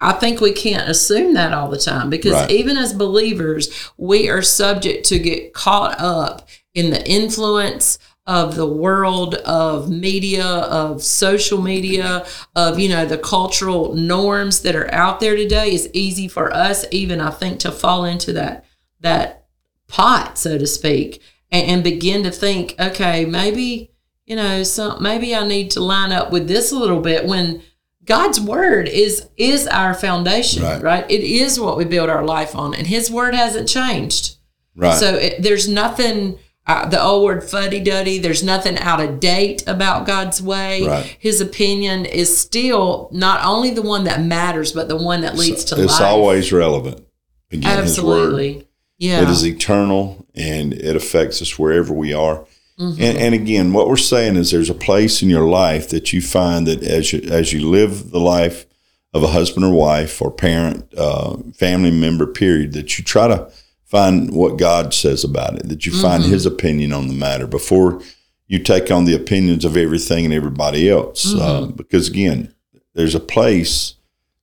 I, 0.00 0.10
I 0.10 0.12
think 0.12 0.40
we 0.40 0.52
can't 0.52 0.88
assume 0.88 1.34
that 1.34 1.52
all 1.52 1.68
the 1.68 1.78
time 1.78 2.10
because 2.10 2.32
Right. 2.32 2.50
even 2.50 2.76
as 2.76 2.92
believers, 2.92 3.90
we 3.96 4.28
are 4.28 4.42
subject 4.42 5.06
to 5.06 5.18
get 5.18 5.54
caught 5.54 6.00
up 6.00 6.48
in 6.74 6.90
the 6.90 7.06
influence 7.08 7.98
of 8.26 8.56
the 8.56 8.66
world 8.66 9.34
of 9.36 9.88
media, 9.88 10.44
of 10.44 11.02
social 11.02 11.60
media, 11.62 12.26
of 12.56 12.78
you 12.78 12.88
know 12.88 13.06
the 13.06 13.18
cultural 13.18 13.94
norms 13.94 14.60
that 14.62 14.74
are 14.74 14.92
out 14.92 15.20
there 15.20 15.36
today. 15.36 15.70
It's 15.70 15.88
easy 15.92 16.26
for 16.28 16.52
us, 16.52 16.84
even 16.90 17.20
I 17.20 17.30
think, 17.30 17.60
to 17.60 17.70
fall 17.72 18.04
into 18.04 18.32
that 18.34 18.64
that 19.00 19.46
pot, 19.88 20.36
so 20.38 20.58
to 20.58 20.66
speak, 20.66 21.22
and, 21.52 21.66
and 21.68 21.84
begin 21.84 22.22
to 22.24 22.30
think, 22.30 22.74
okay, 22.80 23.24
maybe 23.24 23.90
you 24.24 24.34
know, 24.34 24.64
some 24.64 25.00
maybe 25.02 25.34
I 25.36 25.46
need 25.46 25.70
to 25.72 25.80
line 25.80 26.10
up 26.10 26.32
with 26.32 26.48
this 26.48 26.72
a 26.72 26.76
little 26.78 27.00
bit 27.00 27.26
when 27.26 27.62
God's 28.04 28.40
word 28.40 28.88
is 28.88 29.28
is 29.36 29.68
our 29.68 29.94
foundation, 29.94 30.64
Right. 30.64 30.82
right? 30.82 31.10
It 31.10 31.22
is 31.22 31.60
what 31.60 31.76
we 31.76 31.84
build 31.84 32.10
our 32.10 32.24
life 32.24 32.56
on, 32.56 32.74
and 32.74 32.86
His 32.88 33.08
word 33.10 33.34
hasn't 33.34 33.68
changed. 33.68 34.36
right. 34.74 34.98
So 34.98 35.14
it, 35.14 35.42
there's 35.42 35.68
nothing, 35.68 36.38
uh, 36.66 36.88
the 36.88 37.00
old 37.00 37.24
word 37.24 37.44
fuddy 37.44 37.80
duddy, 37.80 38.18
there's 38.18 38.42
nothing 38.42 38.76
out 38.78 39.00
of 39.00 39.20
date 39.20 39.62
about 39.68 40.06
God's 40.06 40.42
way. 40.42 40.84
Right. 40.86 41.16
His 41.18 41.40
opinion 41.40 42.04
is 42.04 42.36
still 42.36 43.08
not 43.12 43.44
only 43.44 43.70
the 43.70 43.82
one 43.82 44.04
that 44.04 44.20
matters, 44.22 44.72
but 44.72 44.88
the 44.88 44.96
one 44.96 45.20
that 45.20 45.36
leads 45.36 45.64
to 45.66 45.74
it's 45.74 45.80
life. 45.80 45.90
It's 45.90 46.00
always 46.00 46.52
relevant. 46.52 47.06
Again. 47.52 47.78
Absolutely. 47.78 48.66
Yeah. 48.98 49.22
It 49.22 49.28
is 49.28 49.46
eternal 49.46 50.26
and 50.34 50.72
it 50.72 50.96
affects 50.96 51.40
us 51.40 51.56
wherever 51.58 51.92
we 51.92 52.12
are. 52.12 52.44
Mm-hmm. 52.78 53.02
And, 53.02 53.18
and 53.18 53.34
again, 53.34 53.72
what 53.72 53.88
we're 53.88 53.96
saying 53.96 54.36
is 54.36 54.50
there's 54.50 54.68
a 54.68 54.74
place 54.74 55.22
in 55.22 55.30
your 55.30 55.48
life 55.48 55.88
that 55.90 56.12
you 56.12 56.20
find 56.20 56.66
that 56.66 56.82
as 56.82 57.12
you, 57.12 57.20
as 57.30 57.52
you 57.52 57.66
live 57.66 58.10
the 58.10 58.20
life 58.20 58.66
of 59.14 59.22
a 59.22 59.28
husband 59.28 59.64
or 59.64 59.72
wife 59.72 60.20
or 60.20 60.30
parent, 60.32 60.92
uh, 60.96 61.36
family 61.54 61.90
member, 61.92 62.26
period, 62.26 62.72
that 62.72 62.98
you 62.98 63.04
try 63.04 63.28
to 63.28 63.50
find 63.86 64.30
what 64.32 64.58
God 64.58 64.92
says 64.92 65.24
about 65.24 65.56
it, 65.56 65.68
that 65.68 65.86
you 65.86 65.92
find 65.92 66.22
Mm-hmm. 66.24 66.32
His 66.32 66.44
opinion 66.46 66.92
on 66.92 67.08
the 67.08 67.14
matter 67.14 67.46
before 67.46 68.02
you 68.48 68.58
take 68.58 68.90
on 68.90 69.04
the 69.06 69.14
opinions 69.14 69.64
of 69.64 69.76
everything 69.76 70.24
and 70.24 70.34
everybody 70.34 70.88
else. 70.90 71.34
Uh, 71.34 71.62
Mm-hmm. 71.62 71.70
because 71.76 72.08
again, 72.08 72.52
there's 72.94 73.14
a 73.14 73.20
place 73.20 73.94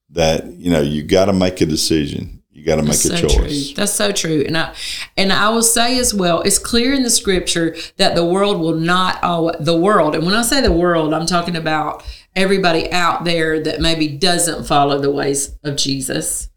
that 0.10 0.46
you 0.54 0.70
know 0.72 0.82
you 0.82 1.04
got 1.04 1.26
to 1.26 1.34
make 1.34 1.60
a 1.62 1.66
decision. 1.66 2.42
You 2.52 2.64
got 2.64 2.76
to 2.76 2.84
make 2.84 2.92
That's 2.92 3.06
a 3.06 3.18
so 3.18 3.28
choice. 3.28 3.66
true. 3.68 3.76
That's 3.76 3.92
so 3.94 4.12
true. 4.12 4.44
And 4.46 4.56
I 4.58 4.74
and 5.18 5.34
I 5.34 5.50
will 5.50 5.64
say 5.64 5.98
as 6.00 6.14
well, 6.14 6.42
it's 6.42 6.60
clear 6.60 6.94
in 6.94 7.02
the 7.04 7.10
scripture 7.10 7.76
that 7.98 8.14
the 8.16 8.24
world 8.26 8.60
will 8.62 8.76
not 8.76 9.22
always 9.24 9.56
the 9.60 9.76
world, 9.78 10.16
and 10.16 10.24
when 10.26 10.36
I 10.36 10.44
say 10.44 10.62
the 10.62 10.72
world, 10.72 11.14
I'm 11.14 11.26
talking 11.26 11.56
about 11.56 12.06
everybody 12.36 12.92
out 12.92 13.26
there 13.26 13.60
that 13.64 13.82
maybe 13.82 14.08
doesn't 14.08 14.66
follow 14.66 15.00
the 15.00 15.12
ways 15.12 15.58
of 15.64 15.76
Jesus. 15.78 16.50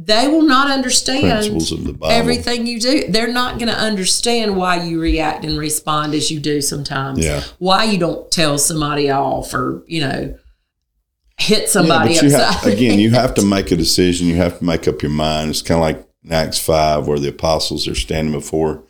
They 0.00 0.28
will 0.28 0.42
not 0.42 0.70
understand 0.70 1.22
Principles 1.32 1.72
of 1.72 1.82
the 1.84 1.92
Bible. 1.92 2.12
everything 2.12 2.68
you 2.68 2.78
do. 2.78 3.08
They're 3.08 3.32
not 3.32 3.58
going 3.58 3.66
to 3.66 3.76
understand 3.76 4.56
why 4.56 4.84
you 4.84 5.00
react 5.00 5.44
and 5.44 5.58
respond 5.58 6.14
as 6.14 6.30
you 6.30 6.38
do 6.38 6.60
sometimes. 6.62 7.24
Yeah. 7.24 7.42
Why 7.58 7.82
you 7.82 7.98
don't 7.98 8.30
tell 8.30 8.58
somebody 8.58 9.10
off 9.10 9.52
or, 9.52 9.82
you 9.88 10.02
know, 10.02 10.38
hit 11.36 11.62
Yeah, 11.62 11.66
somebody 11.66 12.14
you 12.14 12.30
have, 12.30 12.64
again, 12.64 13.00
you 13.00 13.10
have 13.10 13.34
to 13.34 13.42
make 13.44 13.72
a 13.72 13.76
decision. 13.76 14.28
You 14.28 14.36
have 14.36 14.60
to 14.60 14.64
make 14.64 14.86
up 14.86 15.02
your 15.02 15.10
mind. 15.10 15.50
It's 15.50 15.62
kind 15.62 15.78
of 15.78 15.82
like 15.82 16.08
in 16.22 16.32
Acts 16.32 16.60
5 16.60 17.08
where 17.08 17.18
the 17.18 17.30
apostles 17.30 17.88
are 17.88 17.96
standing 17.96 18.32
before 18.32 18.84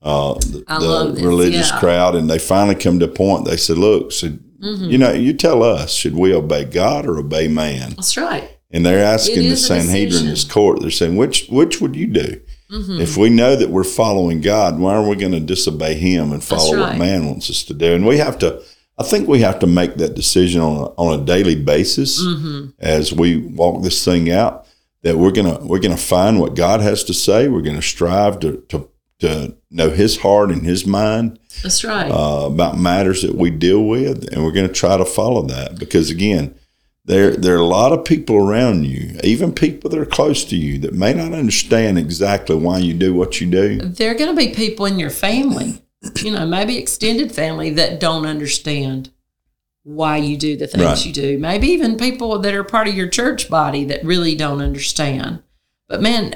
uh, 0.00 0.34
the, 0.34 0.64
the 0.66 1.20
religious 1.22 1.70
yeah. 1.70 1.78
crowd 1.80 2.14
and 2.14 2.30
they 2.30 2.38
finally 2.38 2.76
come 2.76 2.98
to 3.00 3.04
a 3.04 3.08
point. 3.08 3.44
They 3.44 3.58
said, 3.58 3.76
look, 3.76 4.10
so, 4.10 4.28
Mm-hmm. 4.58 4.84
you 4.86 4.96
know, 4.96 5.12
you 5.12 5.34
tell 5.34 5.62
us, 5.62 5.92
should 5.92 6.14
we 6.14 6.32
obey 6.32 6.64
God 6.64 7.04
or 7.04 7.18
obey 7.18 7.46
man? 7.46 7.90
That's 7.90 8.16
right. 8.16 8.55
And 8.70 8.84
they're 8.84 9.04
asking 9.04 9.36
the 9.42 9.46
is 9.48 9.62
a 9.64 9.66
Sanhedrin, 9.66 10.08
decision. 10.08 10.28
this 10.30 10.44
court, 10.44 10.80
they're 10.80 10.90
saying, 10.90 11.16
which 11.16 11.46
which 11.48 11.80
would 11.80 11.94
you 11.94 12.06
do? 12.08 12.40
Mm-hmm. 12.70 13.00
If 13.00 13.16
we 13.16 13.30
know 13.30 13.54
that 13.54 13.70
we're 13.70 13.84
following 13.84 14.40
God, 14.40 14.78
why 14.80 14.94
are 14.96 15.08
we 15.08 15.14
going 15.14 15.32
to 15.32 15.40
disobey 15.40 15.94
Him 15.94 16.32
and 16.32 16.42
follow 16.42 16.76
what 16.80 16.98
man 16.98 17.26
wants 17.26 17.48
us 17.48 17.62
to 17.64 17.74
do? 17.74 17.94
And 17.94 18.04
we 18.04 18.18
have 18.18 18.38
to, 18.40 18.60
I 18.98 19.04
think 19.04 19.28
we 19.28 19.40
have 19.42 19.60
to 19.60 19.68
make 19.68 19.94
that 19.96 20.14
decision 20.14 20.60
on 20.60 20.76
a, 20.78 20.84
on 20.96 21.20
a 21.20 21.24
daily 21.24 21.54
basis 21.54 22.20
Mm-hmm. 22.20 22.70
as 22.80 23.12
we 23.12 23.36
walk 23.36 23.82
this 23.84 24.04
thing 24.04 24.30
out. 24.32 24.66
That 25.02 25.16
we're 25.16 25.30
gonna 25.30 25.60
we're 25.64 25.78
gonna 25.78 25.96
find 25.96 26.40
what 26.40 26.56
God 26.56 26.80
has 26.80 27.04
to 27.04 27.14
say. 27.14 27.46
We're 27.46 27.62
gonna 27.62 27.80
strive 27.82 28.40
to 28.40 28.56
to, 28.70 28.88
to 29.20 29.54
know 29.70 29.90
His 29.90 30.16
heart 30.18 30.50
and 30.50 30.66
His 30.66 30.84
mind 30.84 31.38
That's 31.62 31.84
right. 31.84 32.10
uh, 32.10 32.46
about 32.46 32.76
matters 32.76 33.22
that 33.22 33.36
we 33.36 33.50
deal 33.50 33.84
with, 33.84 34.26
and 34.32 34.42
we're 34.42 34.50
going 34.50 34.66
to 34.66 34.74
try 34.74 34.96
to 34.96 35.04
follow 35.04 35.42
that 35.42 35.78
because 35.78 36.10
again, 36.10 36.56
there 37.06 37.36
there 37.36 37.54
are 37.54 37.60
a 37.60 37.64
lot 37.64 37.92
of 37.92 38.04
people 38.04 38.36
around 38.36 38.84
you, 38.84 39.18
even 39.24 39.52
people 39.52 39.88
that 39.90 39.98
are 39.98 40.04
close 40.06 40.44
to 40.46 40.56
you, 40.56 40.78
that 40.80 40.92
may 40.92 41.12
not 41.14 41.32
understand 41.32 41.98
exactly 41.98 42.56
why 42.56 42.78
you 42.78 42.92
do 42.94 43.14
what 43.14 43.40
you 43.40 43.46
do. 43.46 43.78
there 43.78 44.10
are 44.10 44.14
going 44.14 44.30
to 44.30 44.36
be 44.36 44.52
people 44.54 44.86
in 44.86 44.98
your 44.98 45.10
family, 45.10 45.82
you 46.22 46.30
know, 46.30 46.44
maybe 46.46 46.76
extended 46.78 47.32
family 47.32 47.70
that 47.70 48.00
don't 48.00 48.26
understand 48.26 49.10
why 49.84 50.16
you 50.16 50.36
do 50.36 50.56
the 50.56 50.66
things 50.66 50.82
Right. 50.84 51.06
you 51.06 51.12
do. 51.12 51.38
Maybe 51.38 51.68
even 51.68 51.96
people 51.96 52.40
that 52.40 52.52
are 52.54 52.64
part 52.64 52.88
of 52.88 52.94
your 52.94 53.08
church 53.08 53.48
body 53.48 53.84
that 53.84 54.04
really 54.04 54.34
don't 54.34 54.60
understand. 54.60 55.42
But 55.88 56.02
man, 56.02 56.34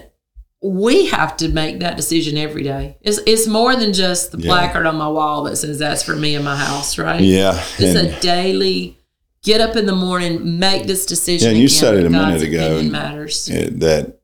we 0.63 1.07
have 1.07 1.37
to 1.39 1.49
make 1.49 1.81
that 1.81 1.97
decision 1.97 2.39
every 2.39 2.63
day. 2.63 2.99
It's, 3.01 3.19
it's 3.27 3.49
more 3.49 3.75
than 3.75 3.93
just 3.93 4.31
the 4.31 4.39
Yeah. 4.39 4.51
placard 4.51 4.87
on 4.87 4.95
my 4.97 5.09
wall 5.09 5.43
that 5.45 5.57
says 5.57 5.81
that's 5.81 6.05
for 6.05 6.15
me 6.15 6.37
and 6.37 6.45
my 6.45 6.55
house, 6.55 6.97
right? 6.97 7.21
Yeah, 7.21 7.61
It's 7.79 7.99
and, 7.99 8.09
a 8.11 8.21
daily 8.21 9.00
get 9.43 9.61
up 9.61 9.77
in 9.77 9.87
the 9.87 9.95
morning, 9.95 10.59
make 10.59 10.87
this 10.87 11.07
decision. 11.07 11.47
Yeah, 11.47 11.53
and 11.53 11.61
you 11.61 11.69
said 11.69 11.95
it 11.95 12.07
a 12.07 12.11
minute 12.11 12.43
ago, 12.43 12.83
matters. 12.83 13.47
that 13.47 14.21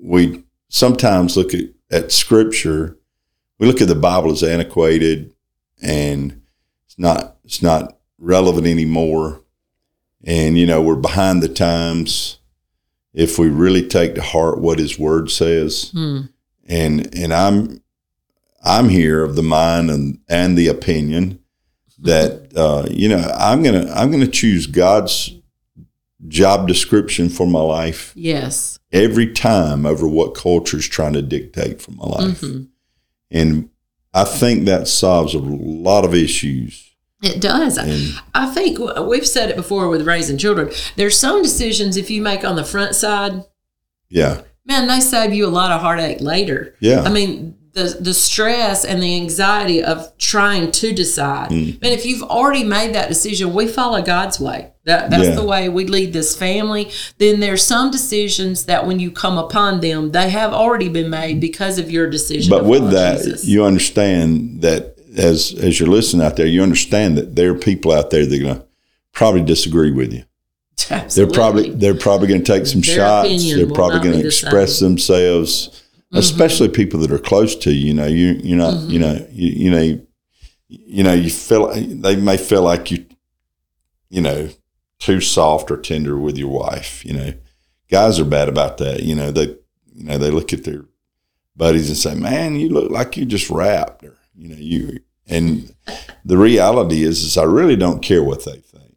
we 0.00 0.44
sometimes 0.68 1.36
look 1.36 1.54
at, 1.54 1.64
at 1.90 2.12
Scripture. 2.12 2.98
We 3.58 3.66
look 3.66 3.80
at 3.80 3.88
the 3.88 3.94
Bible 3.94 4.30
as 4.32 4.42
antiquated, 4.42 5.34
and 5.82 6.42
it's 6.86 6.98
not 6.98 7.36
it's 7.44 7.62
not 7.62 7.98
relevant 8.18 8.66
anymore. 8.66 9.42
And 10.24 10.58
you 10.58 10.66
know 10.66 10.82
we're 10.82 10.96
behind 10.96 11.42
the 11.42 11.48
times. 11.48 12.38
If 13.14 13.38
we 13.38 13.48
really 13.48 13.88
take 13.88 14.14
to 14.14 14.22
heart 14.22 14.60
what 14.60 14.78
His 14.78 14.98
Word 14.98 15.30
says, 15.30 15.90
Hmm. 15.90 16.20
and 16.68 17.12
and 17.16 17.32
I'm 17.32 17.82
I'm 18.62 18.90
here 18.90 19.24
of 19.24 19.34
the 19.34 19.42
mind 19.42 19.90
and 19.90 20.18
and 20.28 20.56
the 20.56 20.68
opinion 20.68 21.40
that 22.00 22.52
uh, 22.56 22.86
you 22.90 23.08
know 23.08 23.18
I'm 23.36 23.62
gonna 23.62 23.90
I'm 23.94 24.10
gonna 24.10 24.26
choose 24.28 24.66
God's 24.66 25.34
job 26.26 26.66
description 26.66 27.28
for 27.28 27.46
my 27.46 27.60
life 27.60 28.12
Yes. 28.16 28.78
every 28.92 29.32
time 29.32 29.86
over 29.86 30.06
what 30.08 30.34
culture 30.34 30.76
is 30.78 30.88
trying 30.88 31.12
to 31.14 31.22
dictate 31.22 31.80
for 31.80 31.92
my 31.92 32.06
life, 32.06 32.40
Mhm. 32.40 32.68
and 33.30 33.68
I 34.14 34.24
think 34.24 34.64
that 34.66 34.88
solves 34.88 35.34
a 35.34 35.38
lot 35.38 36.04
of 36.04 36.14
issues. 36.14 36.84
It 37.22 37.40
does. 37.40 37.76
And 37.76 38.14
I 38.34 38.46
think 38.52 38.78
we've 39.06 39.26
said 39.26 39.50
it 39.50 39.56
before 39.56 39.88
with 39.88 40.06
raising 40.06 40.38
children. 40.38 40.70
There's 40.96 41.16
some 41.18 41.42
decisions 41.42 41.96
if 41.96 42.10
you 42.10 42.22
make 42.22 42.44
on 42.44 42.56
the 42.56 42.64
front 42.64 42.94
side, 42.94 43.44
yeah, 44.08 44.42
man, 44.64 44.86
they 44.88 45.00
save 45.00 45.32
you 45.34 45.46
a 45.46 45.48
lot 45.50 45.70
of 45.72 45.80
heartache 45.80 46.20
later. 46.20 46.74
yeah, 46.80 47.02
I 47.02 47.10
mean, 47.10 47.54
the 47.78 47.96
the 48.00 48.14
stress 48.14 48.84
and 48.84 49.02
the 49.02 49.16
anxiety 49.16 49.82
of 49.82 50.16
trying 50.18 50.70
to 50.72 50.92
decide. 50.92 51.50
Mm. 51.50 51.74
And 51.82 51.92
if 51.92 52.04
you've 52.04 52.22
already 52.22 52.64
made 52.64 52.94
that 52.94 53.08
decision, 53.08 53.54
we 53.54 53.68
follow 53.68 54.02
God's 54.02 54.40
way. 54.40 54.72
That 54.84 55.10
that's 55.10 55.28
Yeah. 55.28 55.34
the 55.34 55.44
way 55.44 55.68
we 55.68 55.84
lead 55.86 56.12
this 56.12 56.36
family. 56.36 56.90
Then 57.18 57.40
there's 57.40 57.62
some 57.62 57.90
decisions 57.90 58.64
that 58.64 58.86
when 58.86 58.98
you 58.98 59.10
come 59.10 59.38
upon 59.38 59.80
them, 59.80 60.12
they 60.12 60.30
have 60.30 60.52
already 60.52 60.88
been 60.88 61.10
made 61.10 61.40
because 61.40 61.78
of 61.78 61.90
your 61.90 62.08
decision. 62.10 62.50
but 62.50 62.64
with 62.64 62.90
that, 62.90 63.22
Jesus. 63.22 63.46
you 63.46 63.64
understand 63.64 64.62
that 64.62 64.96
as 65.16 65.54
as 65.60 65.78
you're 65.78 65.88
listening 65.88 66.26
out 66.26 66.36
there, 66.36 66.46
you 66.46 66.62
understand 66.62 67.16
that 67.16 67.36
there 67.36 67.50
are 67.52 67.58
people 67.58 67.92
out 67.92 68.10
there 68.10 68.26
that 68.26 68.40
are 68.40 68.42
going 68.42 68.56
to 68.56 68.64
probably 69.12 69.42
disagree 69.42 69.92
with 69.92 70.12
you. 70.12 70.24
They're 71.14 71.26
probably 71.26 71.70
they're 71.70 71.94
probably 71.94 72.28
going 72.28 72.42
to 72.42 72.52
take 72.52 72.66
some 72.66 72.80
Their 72.80 72.96
shots. 72.96 73.54
They're 73.54 73.66
probably 73.66 74.00
going 74.00 74.20
to 74.20 74.26
express 74.26 74.78
same. 74.78 74.96
Themselves, 76.10 76.30
especially 76.30 76.68
people 76.68 77.00
that 77.00 77.12
are 77.12 77.18
close 77.18 77.54
to 77.56 77.72
you. 77.72 77.88
You 77.88 77.94
know, 77.94 78.06
you 78.06 78.40
you're 78.42 78.58
not 78.58 78.74
mm-hmm. 78.74 78.90
you 78.90 78.98
know 78.98 79.26
you, 79.30 79.52
you 79.52 79.70
know 79.70 79.80
you, 79.80 80.06
you 80.68 81.02
know 81.02 81.14
you 81.14 81.30
feel 81.30 81.68
they 81.74 82.16
may 82.16 82.36
feel 82.36 82.62
like 82.62 82.90
you 82.90 83.06
you 84.08 84.20
know 84.20 84.48
too 84.98 85.20
soft 85.20 85.70
or 85.70 85.76
tender 85.76 86.18
with 86.18 86.36
your 86.36 86.48
wife. 86.48 87.04
You 87.04 87.14
know, 87.14 87.34
guys 87.90 88.18
are 88.18 88.24
bad 88.24 88.48
about 88.48 88.78
that. 88.78 89.02
You 89.02 89.14
know 89.14 89.30
they 89.30 89.56
you 89.94 90.04
know 90.04 90.18
they 90.18 90.30
look 90.30 90.52
at 90.52 90.64
their 90.64 90.84
buddies 91.56 91.88
and 91.88 91.98
say, 91.98 92.14
"Man, 92.14 92.56
you 92.56 92.68
look 92.68 92.90
like 92.90 93.16
you 93.16 93.24
just 93.24 93.50
wrapped," 93.50 94.04
or 94.04 94.16
you 94.34 94.48
know 94.48 94.56
you. 94.58 95.00
And 95.26 95.74
the 96.24 96.38
reality 96.38 97.02
is, 97.02 97.22
is 97.22 97.36
I 97.36 97.42
really 97.42 97.76
don't 97.76 98.00
care 98.00 98.22
what 98.22 98.44
they 98.46 98.56
think. 98.56 98.96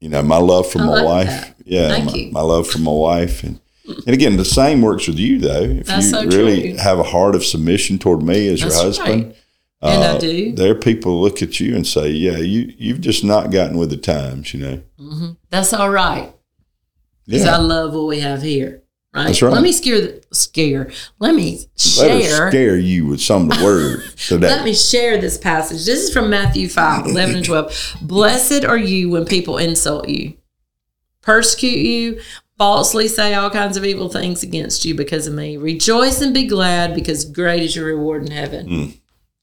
You 0.00 0.08
know, 0.08 0.22
my 0.22 0.38
love 0.38 0.70
for 0.70 0.80
I 0.80 0.86
my 0.86 0.92
like 0.94 1.04
wife. 1.04 1.26
that. 1.28 1.54
Yeah, 1.64 2.04
my, 2.04 2.12
you. 2.12 2.32
my 2.32 2.40
love 2.40 2.66
for 2.66 2.78
my 2.78 2.92
wife, 2.92 3.44
and 3.44 3.60
and 3.86 4.08
again, 4.08 4.36
the 4.36 4.44
same 4.44 4.82
works 4.82 5.06
with 5.06 5.18
you 5.18 5.38
though. 5.38 5.62
If 5.62 5.86
That's 5.86 6.06
you 6.06 6.10
so 6.10 6.24
really 6.24 6.70
true. 6.72 6.78
have 6.78 6.98
a 6.98 7.04
heart 7.04 7.34
of 7.34 7.44
submission 7.44 7.98
toward 7.98 8.22
me 8.22 8.48
as 8.48 8.60
That's 8.60 8.74
your 8.74 8.84
husband, 8.84 9.24
right. 9.24 9.36
And 9.82 10.04
I 10.04 10.06
uh, 10.12 10.18
do. 10.18 10.52
There 10.52 10.70
are 10.70 10.78
people 10.78 11.20
look 11.20 11.42
at 11.42 11.58
you 11.58 11.74
and 11.74 11.84
say, 11.84 12.10
"Yeah, 12.10 12.38
you 12.38 12.72
you've 12.78 13.00
just 13.00 13.24
not 13.24 13.50
gotten 13.50 13.76
with 13.76 13.90
the 13.90 13.96
times," 13.96 14.54
you 14.54 14.60
know. 14.60 15.36
That's 15.50 15.72
all 15.72 15.90
right. 15.90 16.32
Because 17.26 17.44
Yeah, 17.44 17.56
I 17.56 17.58
love 17.58 17.92
what 17.92 18.06
we 18.06 18.20
have 18.20 18.42
here. 18.42 18.82
Right? 19.14 19.26
That's 19.26 19.42
right. 19.42 19.52
Let 19.52 19.62
me 19.62 19.72
scare 19.72 20.00
the 20.00 20.22
scare. 20.32 20.90
Let 21.18 21.34
me 21.34 21.66
let 21.98 22.22
share. 22.22 22.50
scare 22.50 22.76
you 22.78 23.06
with 23.06 23.20
some 23.20 23.50
of 23.50 23.58
the 23.58 23.64
words 23.64 24.14
today. 24.28 24.46
Let 24.46 24.64
me 24.64 24.72
share 24.72 25.20
this 25.20 25.36
passage. 25.36 25.84
This 25.84 26.04
is 26.04 26.12
from 26.12 26.30
Matthew 26.30 26.66
5, 26.68 27.08
11 27.08 27.36
and 27.36 27.44
12. 27.44 27.96
Blessed 28.02 28.64
are 28.64 28.78
you 28.78 29.10
when 29.10 29.26
people 29.26 29.58
insult 29.58 30.08
you, 30.08 30.34
persecute 31.20 31.78
you, 31.84 32.20
falsely 32.62 33.08
say 33.08 33.34
all 33.34 33.50
kinds 33.50 33.76
of 33.76 33.84
evil 33.84 34.08
things 34.08 34.44
against 34.44 34.84
you 34.84 34.94
because 34.94 35.26
of 35.26 35.34
me. 35.34 35.56
Rejoice 35.56 36.20
and 36.20 36.32
be 36.32 36.44
glad 36.46 36.94
because 36.94 37.24
great 37.24 37.60
is 37.60 37.74
your 37.74 37.86
reward 37.86 38.24
in 38.24 38.30
heaven. 38.30 38.68
Mm. 38.68 38.98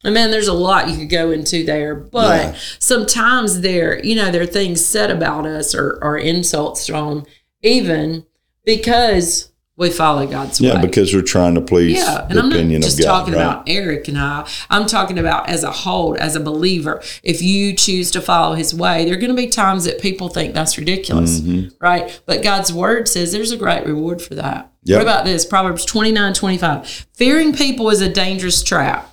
And 0.05 0.13
man, 0.13 0.31
there's 0.31 0.47
a 0.47 0.53
lot 0.53 0.87
you 0.89 0.95
could 0.95 1.09
go 1.09 1.29
into 1.29 1.65
there, 1.65 1.93
but 1.95 2.41
Yeah. 2.53 2.55
sometimes 2.79 3.59
there, 3.59 3.99
you 4.05 4.15
know, 4.15 4.31
there 4.31 4.43
are 4.43 4.45
things 4.45 4.79
said 4.85 5.11
about 5.11 5.45
us 5.45 5.75
or, 5.75 5.99
or 6.01 6.17
insults 6.17 6.87
thrown, 6.87 7.25
even 7.61 8.25
because 8.63 9.48
we 9.79 9.89
follow 9.89 10.27
God's 10.27 10.59
yeah, 10.59 10.75
way. 10.75 10.81
because 10.81 11.13
we're 11.13 11.21
trying 11.21 11.55
to 11.55 11.61
please 11.61 11.97
Yeah, 11.97 12.27
and 12.29 12.37
I'm 12.37 12.49
not 12.49 12.81
just 12.81 12.99
of 12.99 13.05
God. 13.05 13.19
talking 13.19 13.33
right? 13.33 13.41
about 13.41 13.63
Eric 13.67 14.07
and 14.09 14.19
I. 14.19 14.47
I'm 14.69 14.85
talking 14.85 15.17
about 15.17 15.47
as 15.49 15.63
a 15.63 15.71
whole, 15.71 16.17
as 16.19 16.35
a 16.35 16.39
believer. 16.41 17.01
If 17.23 17.41
you 17.41 17.73
choose 17.73 18.11
to 18.11 18.21
follow 18.21 18.55
His 18.55 18.75
way, 18.75 19.05
there 19.05 19.13
are 19.13 19.17
going 19.17 19.35
to 19.35 19.41
be 19.41 19.47
times 19.47 19.85
that 19.85 20.01
people 20.01 20.27
think 20.29 20.53
that's 20.53 20.77
ridiculous, 20.77 21.39
Mm-hmm. 21.39 21.69
right? 21.83 22.21
But 22.25 22.43
God's 22.43 22.73
Word 22.73 23.07
says 23.07 23.31
there's 23.31 23.51
a 23.53 23.57
great 23.57 23.85
reward 23.85 24.21
for 24.21 24.35
that. 24.35 24.71
Yep. 24.83 24.97
What 24.97 25.01
about 25.01 25.25
this? 25.25 25.45
Proverbs 25.45 25.85
29, 25.85 26.33
25. 26.33 27.07
Fearing 27.13 27.53
people 27.53 27.89
is 27.89 28.01
a 28.01 28.09
dangerous 28.11 28.61
trap, 28.61 29.09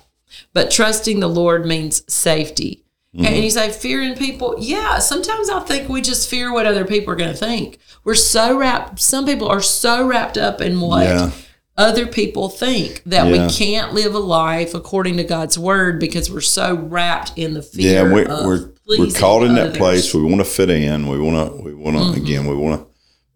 but 0.53 0.69
trusting 0.69 1.19
the 1.21 1.27
Lord 1.29 1.65
means 1.65 2.03
safety. 2.13 2.83
Mm-hmm. 3.17 3.25
And 3.25 3.43
you 3.43 3.49
say 3.49 3.71
fearing 3.71 4.15
people, 4.15 4.55
yeah. 4.59 4.99
Sometimes 4.99 5.49
I 5.49 5.59
think 5.61 5.89
we 5.89 6.01
just 6.01 6.29
fear 6.29 6.53
what 6.53 6.65
other 6.67 6.85
people 6.85 7.11
are 7.13 7.15
going 7.17 7.31
to 7.31 7.35
think. 7.37 7.79
We're 8.03 8.13
so 8.13 8.55
wrapped. 8.57 8.99
Some 8.99 9.25
people 9.25 9.47
are 9.47 9.61
so 9.61 10.05
wrapped 10.05 10.37
up 10.37 10.61
in 10.61 10.79
what 10.79 11.05
Yeah. 11.05 11.31
other 11.77 12.05
people 12.05 12.49
think 12.49 13.01
that 13.07 13.25
Yeah. 13.27 13.47
we 13.47 13.53
can't 13.53 13.93
live 13.93 14.13
a 14.13 14.19
life 14.19 14.75
according 14.75 15.17
to 15.17 15.23
God's 15.23 15.57
word 15.57 15.99
because 15.99 16.29
we're 16.31 16.41
so 16.41 16.75
wrapped 16.75 17.33
in 17.35 17.53
the 17.55 17.61
fear. 17.63 18.05
Yeah, 18.05 18.13
we're 18.13 18.25
of 18.27 18.45
we're, 18.45 18.69
we're 18.99 19.11
caught 19.11 19.43
in 19.43 19.55
that 19.55 19.73
place. 19.75 20.13
We 20.13 20.21
want 20.21 20.37
to 20.37 20.45
fit 20.45 20.69
in. 20.69 21.07
We 21.07 21.19
want 21.19 21.51
to. 21.55 21.61
We 21.63 21.73
want 21.73 21.97
to 21.97 22.03
Mm-hmm. 22.03 22.21
again. 22.23 22.45
We 22.45 22.55
want 22.55 22.79
to 22.81 22.87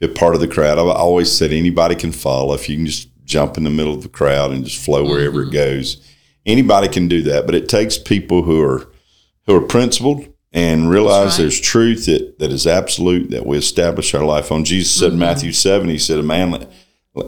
be 0.08 0.12
a 0.14 0.16
part 0.16 0.36
of 0.36 0.42
the 0.42 0.48
crowd. 0.48 0.78
I've 0.78 0.86
always 0.96 1.32
said 1.32 1.52
anybody 1.52 1.96
can 1.96 2.12
follow 2.12 2.54
if 2.54 2.70
you 2.70 2.76
can 2.78 2.86
just 2.86 3.08
jump 3.26 3.58
in 3.58 3.64
the 3.64 3.70
middle 3.72 3.94
of 3.94 4.04
the 4.04 4.10
crowd 4.10 4.52
and 4.52 4.64
just 4.64 4.84
flow 4.84 5.04
wherever 5.06 5.40
Mm-hmm. 5.44 5.50
it 5.50 5.54
goes. 5.54 5.98
Anybody 6.46 6.88
can 6.88 7.08
do 7.08 7.22
that, 7.24 7.46
but 7.46 7.56
it 7.56 7.68
takes 7.70 7.98
people 7.98 8.44
who 8.44 8.62
are 8.62 8.91
who 9.52 9.58
are 9.58 9.68
principled 9.68 10.28
and 10.54 10.90
realize 10.90 11.34
right. 11.34 11.44
there's 11.44 11.60
truth 11.60 12.06
that, 12.06 12.40
that 12.40 12.52
is 12.52 12.68
absolute 12.68 13.30
that 13.32 13.46
we 13.46 13.58
establish 13.58 14.14
our 14.14 14.24
life 14.24 14.52
on. 14.52 14.66
Jesus 14.66 14.94
said 14.94 15.06
in 15.06 15.12
Mm-hmm. 15.12 15.20
Matthew 15.20 15.52
seven, 15.52 15.90
he 15.90 15.98
said, 15.98 16.20
"A 16.20 16.24
man 16.24 16.68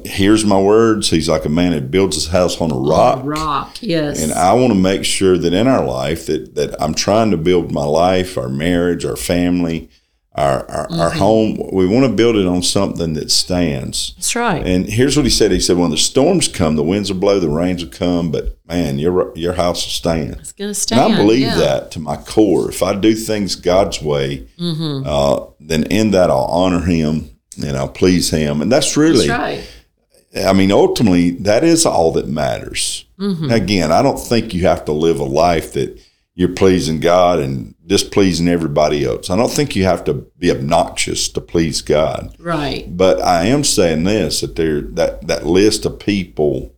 hears 0.05 0.43
my 0.45 0.59
words. 0.59 1.09
He's 1.09 1.29
like 1.29 1.45
a 1.45 1.49
man 1.49 1.71
that 1.71 1.91
builds 1.91 2.15
his 2.15 2.27
house 2.27 2.59
on 2.59 2.71
a 2.71 2.75
rock." 2.77 3.21
Rock, 3.23 3.77
yes. 3.81 4.21
And 4.21 4.33
I 4.33 4.53
want 4.53 4.73
to 4.73 4.79
make 4.79 5.05
sure 5.05 5.37
that 5.37 5.53
in 5.53 5.67
our 5.67 5.85
life 5.85 6.25
that, 6.25 6.55
that 6.55 6.75
I'm 6.81 6.93
trying 6.93 7.31
to 7.31 7.37
build 7.37 7.71
my 7.71 7.85
life, 7.85 8.37
our 8.37 8.49
marriage, 8.49 9.05
our 9.05 9.15
family, 9.15 9.89
our 10.35 10.69
our, 10.69 10.91
our 10.91 11.09
Mm-hmm. 11.11 11.19
home. 11.19 11.69
We 11.71 11.85
want 11.87 12.05
to 12.05 12.11
build 12.11 12.35
it 12.35 12.47
on 12.47 12.63
something 12.63 13.13
that 13.13 13.29
stands. 13.31 14.13
That's 14.15 14.35
right. 14.35 14.65
And 14.65 14.85
here's 14.87 15.15
what 15.15 15.25
he 15.25 15.29
said. 15.31 15.51
He 15.51 15.59
said, 15.59 15.77
when 15.77 15.91
the 15.91 15.97
storms 15.97 16.47
come, 16.47 16.75
the 16.75 16.83
winds 16.83 17.11
will 17.11 17.19
blow, 17.19 17.39
the 17.39 17.49
rains 17.49 17.83
will 17.83 17.91
come, 17.91 18.31
but 18.31 18.57
man, 18.67 18.97
your 18.99 19.31
your 19.37 19.53
house 19.53 19.83
will 19.85 19.91
stand. 19.91 20.37
it's 20.39 20.51
going 20.51 20.69
to 20.71 20.73
stand." 20.75 21.01
And. 21.01 21.13
I 21.13 21.17
believe 21.17 21.41
yeah. 21.41 21.55
that 21.55 21.91
to 21.91 21.99
my 21.99 22.17
core. 22.17 22.69
If 22.69 22.81
I 22.81 22.95
do 22.95 23.13
things 23.15 23.55
God's 23.55 24.01
way, 24.01 24.47
Mm-hmm. 24.59 25.03
uh, 25.05 25.45
then 25.59 25.83
in 25.85 26.11
that 26.11 26.29
I'll 26.29 26.45
honor 26.45 26.81
Him 26.85 27.29
and 27.63 27.77
I'll 27.77 27.87
please 27.89 28.29
Him. 28.31 28.61
And 28.61 28.71
that's 28.71 28.97
really 28.97 29.27
That's 29.27 29.39
right. 29.39 29.69
I 30.47 30.51
mean, 30.53 30.71
ultimately, 30.71 31.29
that 31.41 31.63
is 31.63 31.85
all 31.85 32.11
that 32.13 32.27
matters. 32.27 33.05
Mm-hmm. 33.19 33.51
Again, 33.51 33.91
I 33.91 34.01
don't 34.01 34.17
think 34.19 34.51
you 34.53 34.65
have 34.65 34.83
to 34.85 34.91
live 34.91 35.19
a 35.19 35.23
life 35.25 35.73
that 35.73 36.01
you're 36.35 36.49
pleasing 36.49 36.99
God 36.99 37.39
and 37.39 37.75
displeasing 37.85 38.47
everybody 38.47 39.05
else. 39.05 39.29
I 39.29 39.35
don't 39.35 39.51
think 39.51 39.75
you 39.75 39.83
have 39.83 40.03
to 40.05 40.13
be 40.13 40.49
obnoxious 40.51 41.29
to 41.29 41.41
please 41.41 41.81
God. 41.81 42.35
Right. 42.39 42.85
But 42.95 43.21
I 43.21 43.45
am 43.45 43.63
saying 43.63 44.03
this 44.03 44.41
that 44.41 44.55
there 44.55 44.81
that 44.81 45.27
that 45.27 45.45
list 45.45 45.85
of 45.85 45.99
people 45.99 46.73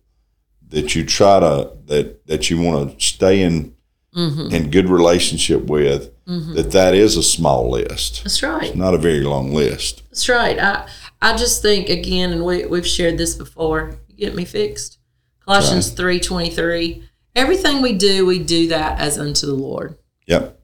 that 0.68 0.94
you 0.94 1.04
try 1.04 1.40
to 1.40 1.72
that 1.86 2.26
that 2.26 2.50
you 2.50 2.60
want 2.60 2.98
to 2.98 3.04
stay 3.04 3.40
in 3.42 3.74
Mm-hmm. 4.14 4.54
in 4.54 4.70
good 4.70 4.88
relationship 4.88 5.64
with 5.64 6.10
that 6.24 6.70
that 6.72 6.94
is 6.94 7.18
a 7.18 7.22
small 7.22 7.70
list. 7.70 8.22
That's 8.24 8.42
right. 8.42 8.74
Not 8.74 8.94
a 8.94 8.98
very 8.98 9.20
long 9.20 9.52
list. 9.52 10.04
That's 10.08 10.26
right. 10.30 10.58
I 10.58 10.88
I 11.20 11.36
just 11.36 11.60
think 11.60 11.90
again, 11.90 12.32
and 12.32 12.42
we 12.42 12.64
we've 12.64 12.86
shared 12.86 13.18
this 13.18 13.34
before. 13.34 13.98
You 14.08 14.16
get 14.16 14.34
me 14.34 14.46
fixed. 14.46 14.98
Colossians 15.44 15.90
three 15.90 16.18
twenty 16.18 16.48
three. 16.48 17.06
Everything 17.36 17.82
we 17.82 17.92
do, 17.92 18.26
we 18.26 18.38
do 18.40 18.68
that 18.68 18.98
as 18.98 19.18
unto 19.18 19.46
the 19.46 19.54
Lord. 19.54 19.96
Yep. 20.26 20.58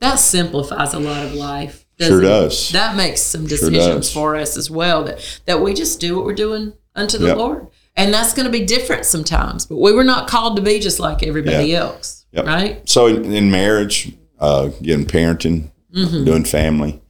That 0.00 0.16
simplifies 0.16 0.94
a 0.94 0.98
lot 1.00 1.24
of 1.24 1.34
life. 1.34 1.86
Sure 2.00 2.20
does. 2.20 2.70
That 2.70 2.96
makes 2.96 3.20
some 3.20 3.46
decisions 3.46 4.06
does. 4.06 4.12
for 4.12 4.34
us 4.36 4.56
as 4.56 4.70
well. 4.70 5.04
That 5.04 5.40
that 5.46 5.60
we 5.60 5.72
just 5.74 6.00
do 6.00 6.16
what 6.16 6.24
we're 6.24 6.34
doing 6.34 6.72
unto 6.94 7.16
the 7.16 7.28
Yep. 7.28 7.36
Lord, 7.36 7.66
and 7.96 8.12
that's 8.12 8.34
going 8.34 8.46
to 8.46 8.50
be 8.52 8.64
different 8.64 9.04
sometimes. 9.06 9.66
But 9.66 9.76
we 9.76 9.92
were 9.92 10.02
not 10.04 10.28
called 10.28 10.56
to 10.56 10.62
be 10.62 10.80
just 10.80 10.98
like 10.98 11.22
everybody 11.22 11.74
else, 11.74 12.26
Yep. 12.32 12.46
right? 12.46 12.88
So 12.88 13.06
in, 13.06 13.32
in 13.32 13.50
marriage, 13.50 14.12
uh, 14.38 14.68
getting 14.82 15.06
parenting, 15.06 15.70
Mm-hmm. 15.94 16.24
doing 16.24 16.44
family, 16.44 17.02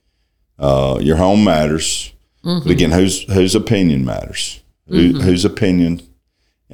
uh, 0.59 0.99
your 1.01 1.17
home 1.17 1.45
matters. 1.45 2.13
Mm-hmm. 2.45 2.65
But 2.65 2.73
again, 2.73 2.91
whose 2.91 3.23
whose 3.33 3.55
opinion 3.55 4.05
matters? 4.05 4.61
Who, 4.89 5.21
whose 5.21 5.45
opinion? 5.45 6.03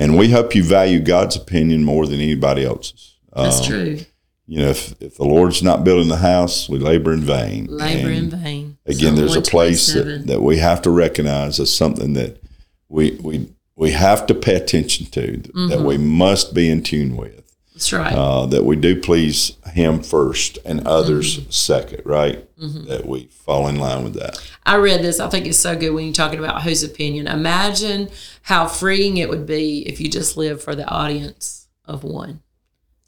And 0.01 0.17
we 0.17 0.31
hope 0.31 0.55
you 0.55 0.63
value 0.63 1.01
God's 1.01 1.37
opinion 1.37 1.85
more 1.85 2.07
than 2.07 2.21
anybody 2.21 2.65
else's. 2.65 3.17
That's 3.35 3.61
Um, 3.61 3.67
true. 3.67 3.99
You 4.47 4.61
know, 4.61 4.69
if, 4.69 4.95
if 5.03 5.17
the 5.17 5.25
Lord's 5.25 5.63
not 5.63 5.85
building 5.85 6.09
the 6.09 6.17
house, 6.17 6.69
we 6.71 6.79
labor 6.79 7.13
in 7.13 7.21
vain. 7.21 7.67
Labor 7.69 8.09
And 8.09 8.17
in 8.17 8.31
vain. 8.31 8.79
again, 8.87 9.09
Psalm 9.09 9.17
there's 9.17 9.35
a 9.37 9.43
place 9.43 9.93
that, 9.93 10.27
that 10.27 10.41
we 10.41 10.57
have 10.59 10.81
to 10.83 10.91
recognize 10.91 11.61
as 11.61 11.75
something 11.75 12.15
that 12.15 12.41
we 12.89 13.19
we 13.23 13.49
we 13.77 13.91
have 13.91 14.27
to 14.27 14.35
pay 14.35 14.55
attention 14.57 15.07
to, 15.07 15.37
that 15.69 15.83
we 15.83 15.99
must 15.99 16.55
be 16.55 16.69
in 16.71 16.83
tune 16.83 17.17
with 17.17 17.48
That's 17.79 17.93
right. 17.93 18.13
uh, 18.13 18.47
that 18.47 18.65
we 18.65 18.75
do 18.75 19.01
please 19.01 19.53
Him 19.73 20.03
first 20.03 20.59
and 20.65 20.85
others 20.87 21.39
Mm-hmm. 21.39 21.51
second, 21.51 22.03
right? 22.05 22.45
That 22.89 23.07
we 23.07 23.27
fall 23.27 23.69
in 23.69 23.79
line 23.79 24.03
with 24.03 24.15
that. 24.15 24.37
I 24.67 24.77
read 24.79 25.01
this. 25.03 25.21
I 25.21 25.29
think 25.29 25.47
it's 25.47 25.59
so 25.59 25.77
good 25.77 25.91
when 25.91 26.05
you're 26.07 26.13
talking 26.13 26.41
about 26.41 26.63
whose 26.63 26.83
opinion. 26.83 27.29
Imagine 27.29 28.09
how 28.43 28.67
freeing 28.67 29.19
it 29.19 29.29
would 29.29 29.47
be 29.47 29.87
if 29.89 30.01
you 30.01 30.09
just 30.11 30.37
live 30.37 30.61
for 30.61 30.75
the 30.75 30.85
audience 30.89 31.69
of 31.85 32.03
one, 32.03 32.43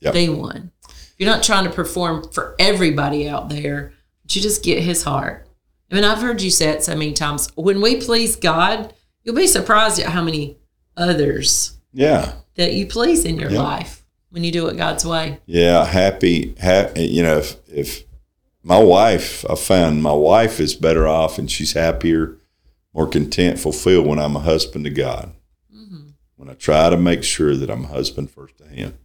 Yep. 0.00 0.14
the 0.14 0.28
one. 0.28 0.70
You're 1.18 1.28
not 1.28 1.42
trying 1.42 1.64
to 1.64 1.70
perform 1.70 2.30
for 2.30 2.54
everybody 2.61 3.28
out 3.28 3.48
there, 3.48 3.92
but 4.22 4.37
you 4.37 4.40
just 4.40 4.62
get 4.62 4.83
his 4.85 5.02
heart. 5.02 5.48
I 5.90 5.96
mean, 5.96 6.04
I've 6.04 6.22
heard 6.22 6.40
you 6.40 6.50
say 6.50 6.68
it 6.68 6.85
so 6.85 6.92
many 6.94 7.12
times. 7.12 7.50
When 7.56 7.80
we 7.83 7.96
please 7.96 8.37
God, 8.37 8.94
you'll 9.24 9.35
be 9.35 9.48
surprised 9.48 9.98
at 9.98 10.06
how 10.11 10.22
many 10.22 10.59
others 10.96 11.76
Yeah, 11.92 12.35
that 12.54 12.72
you 12.74 12.87
please 12.87 13.24
in 13.24 13.38
your 13.40 13.50
Yep. 13.50 13.59
life 13.62 13.99
when 14.31 14.45
you 14.45 14.53
do 14.53 14.69
it 14.69 14.77
God's 14.77 15.05
way. 15.05 15.38
yeah. 15.47 15.85
Happy, 15.85 16.55
ha- 16.61 16.90
you 16.97 17.23
know, 17.23 17.38
if, 17.38 17.57
if 17.69 18.05
my 18.62 18.79
wife, 18.79 19.45
I 19.49 19.55
found 19.55 20.03
my 20.03 20.12
wife 20.12 20.61
is 20.61 20.75
better 20.75 21.07
off 21.07 21.38
and 21.38 21.51
she's 21.51 21.73
happier, 21.73 22.37
more 22.95 23.07
content, 23.09 23.59
fulfilled 23.59 24.07
when 24.07 24.19
I'm 24.19 24.37
a 24.37 24.40
husband 24.40 24.85
to 24.85 24.90
God. 24.90 25.33
When 26.37 26.49
I 26.49 26.55
try 26.55 26.88
to 26.88 26.97
make 26.97 27.23
sure 27.23 27.55
that 27.55 27.69
I'm 27.71 27.85
a 27.85 27.88
husband 27.88 28.31
first 28.31 28.57
to 28.59 28.64
Him. 28.64 28.97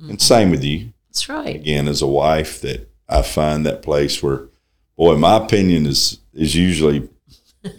And 0.00 0.20
same 0.20 0.50
with 0.50 0.64
you. 0.64 0.92
That's 1.08 1.28
right. 1.28 1.54
again 1.54 1.86
as 1.86 2.02
a 2.02 2.06
wife 2.06 2.60
that 2.62 2.90
I 3.08 3.22
find 3.22 3.64
that 3.64 3.82
place 3.82 4.22
where, 4.22 4.48
boy, 4.96 5.16
my 5.16 5.36
opinion 5.36 5.86
is 5.86 6.18
is 6.32 6.56
usually 6.56 7.08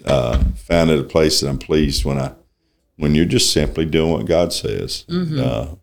uh, 0.06 0.42
found 0.54 0.90
at 0.90 0.98
a 0.98 1.04
place 1.04 1.40
that 1.40 1.48
I'm 1.48 1.58
pleased 1.58 2.04
when 2.06 2.18
I 2.18 2.32
when 2.96 3.14
you're 3.14 3.24
just 3.24 3.52
simply 3.52 3.84
doing 3.84 4.12
what 4.12 4.26
God 4.26 4.52
says. 4.52 5.04
Mm-hmm. 5.08 5.40
Uh, 5.42 5.74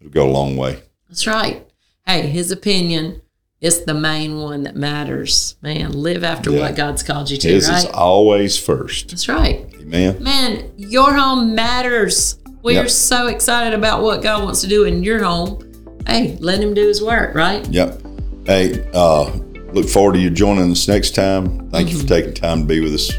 it'll 0.00 0.10
go 0.12 0.28
a 0.28 0.30
long 0.30 0.56
way. 0.56 0.80
That's 1.08 1.26
right. 1.26 1.66
Hey, 2.06 2.22
his 2.28 2.50
opinion 2.50 3.20
is 3.60 3.84
the 3.84 3.94
main 3.94 4.38
one 4.38 4.62
that 4.62 4.74
matters. 4.76 5.56
Man, 5.62 5.92
live 5.92 6.24
after 6.24 6.50
Yeah. 6.50 6.60
what 6.60 6.76
God's 6.76 7.02
called 7.02 7.30
you 7.30 7.36
to, 7.38 7.48
His 7.48 7.68
right? 7.68 7.78
is 7.84 7.86
always 7.86 8.56
first. 8.56 9.08
That's 9.10 9.28
right. 9.28 9.66
Amen. 9.80 10.22
Man, 10.22 10.64
your 10.76 11.12
home 11.14 11.54
matters. 11.54 12.36
We 12.62 12.74
Yep. 12.74 12.86
are 12.86 12.88
so 12.88 13.26
excited 13.26 13.74
about 13.78 14.02
what 14.02 14.22
God 14.22 14.44
wants 14.44 14.60
to 14.62 14.66
do 14.66 14.84
in 14.84 15.02
your 15.02 15.22
home. 15.22 15.58
Hey, 16.06 16.36
let 16.40 16.60
him 16.60 16.72
do 16.74 16.86
his 16.88 17.02
work, 17.02 17.34
right? 17.34 17.66
Yep. 17.70 18.00
Hey, 18.46 18.82
uh, 18.94 19.30
look 19.72 19.88
forward 19.88 20.14
to 20.14 20.18
you 20.20 20.30
joining 20.30 20.70
us 20.72 20.88
next 20.88 21.14
time. 21.14 21.68
Thank 21.70 21.92
you 21.92 21.98
for 21.98 22.06
taking 22.06 22.32
time 22.34 22.60
to 22.62 22.66
be 22.66 22.80
with 22.80 22.94
us 22.94 23.10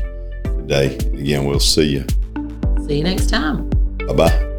today. 0.44 0.96
Again, 1.13 1.46
we'll 1.46 1.60
see 1.60 1.84
you. 1.84 2.06
See 2.88 2.98
you 2.98 3.04
next 3.04 3.30
time. 3.30 3.70
Bye 4.08 4.13
bye. 4.13 4.51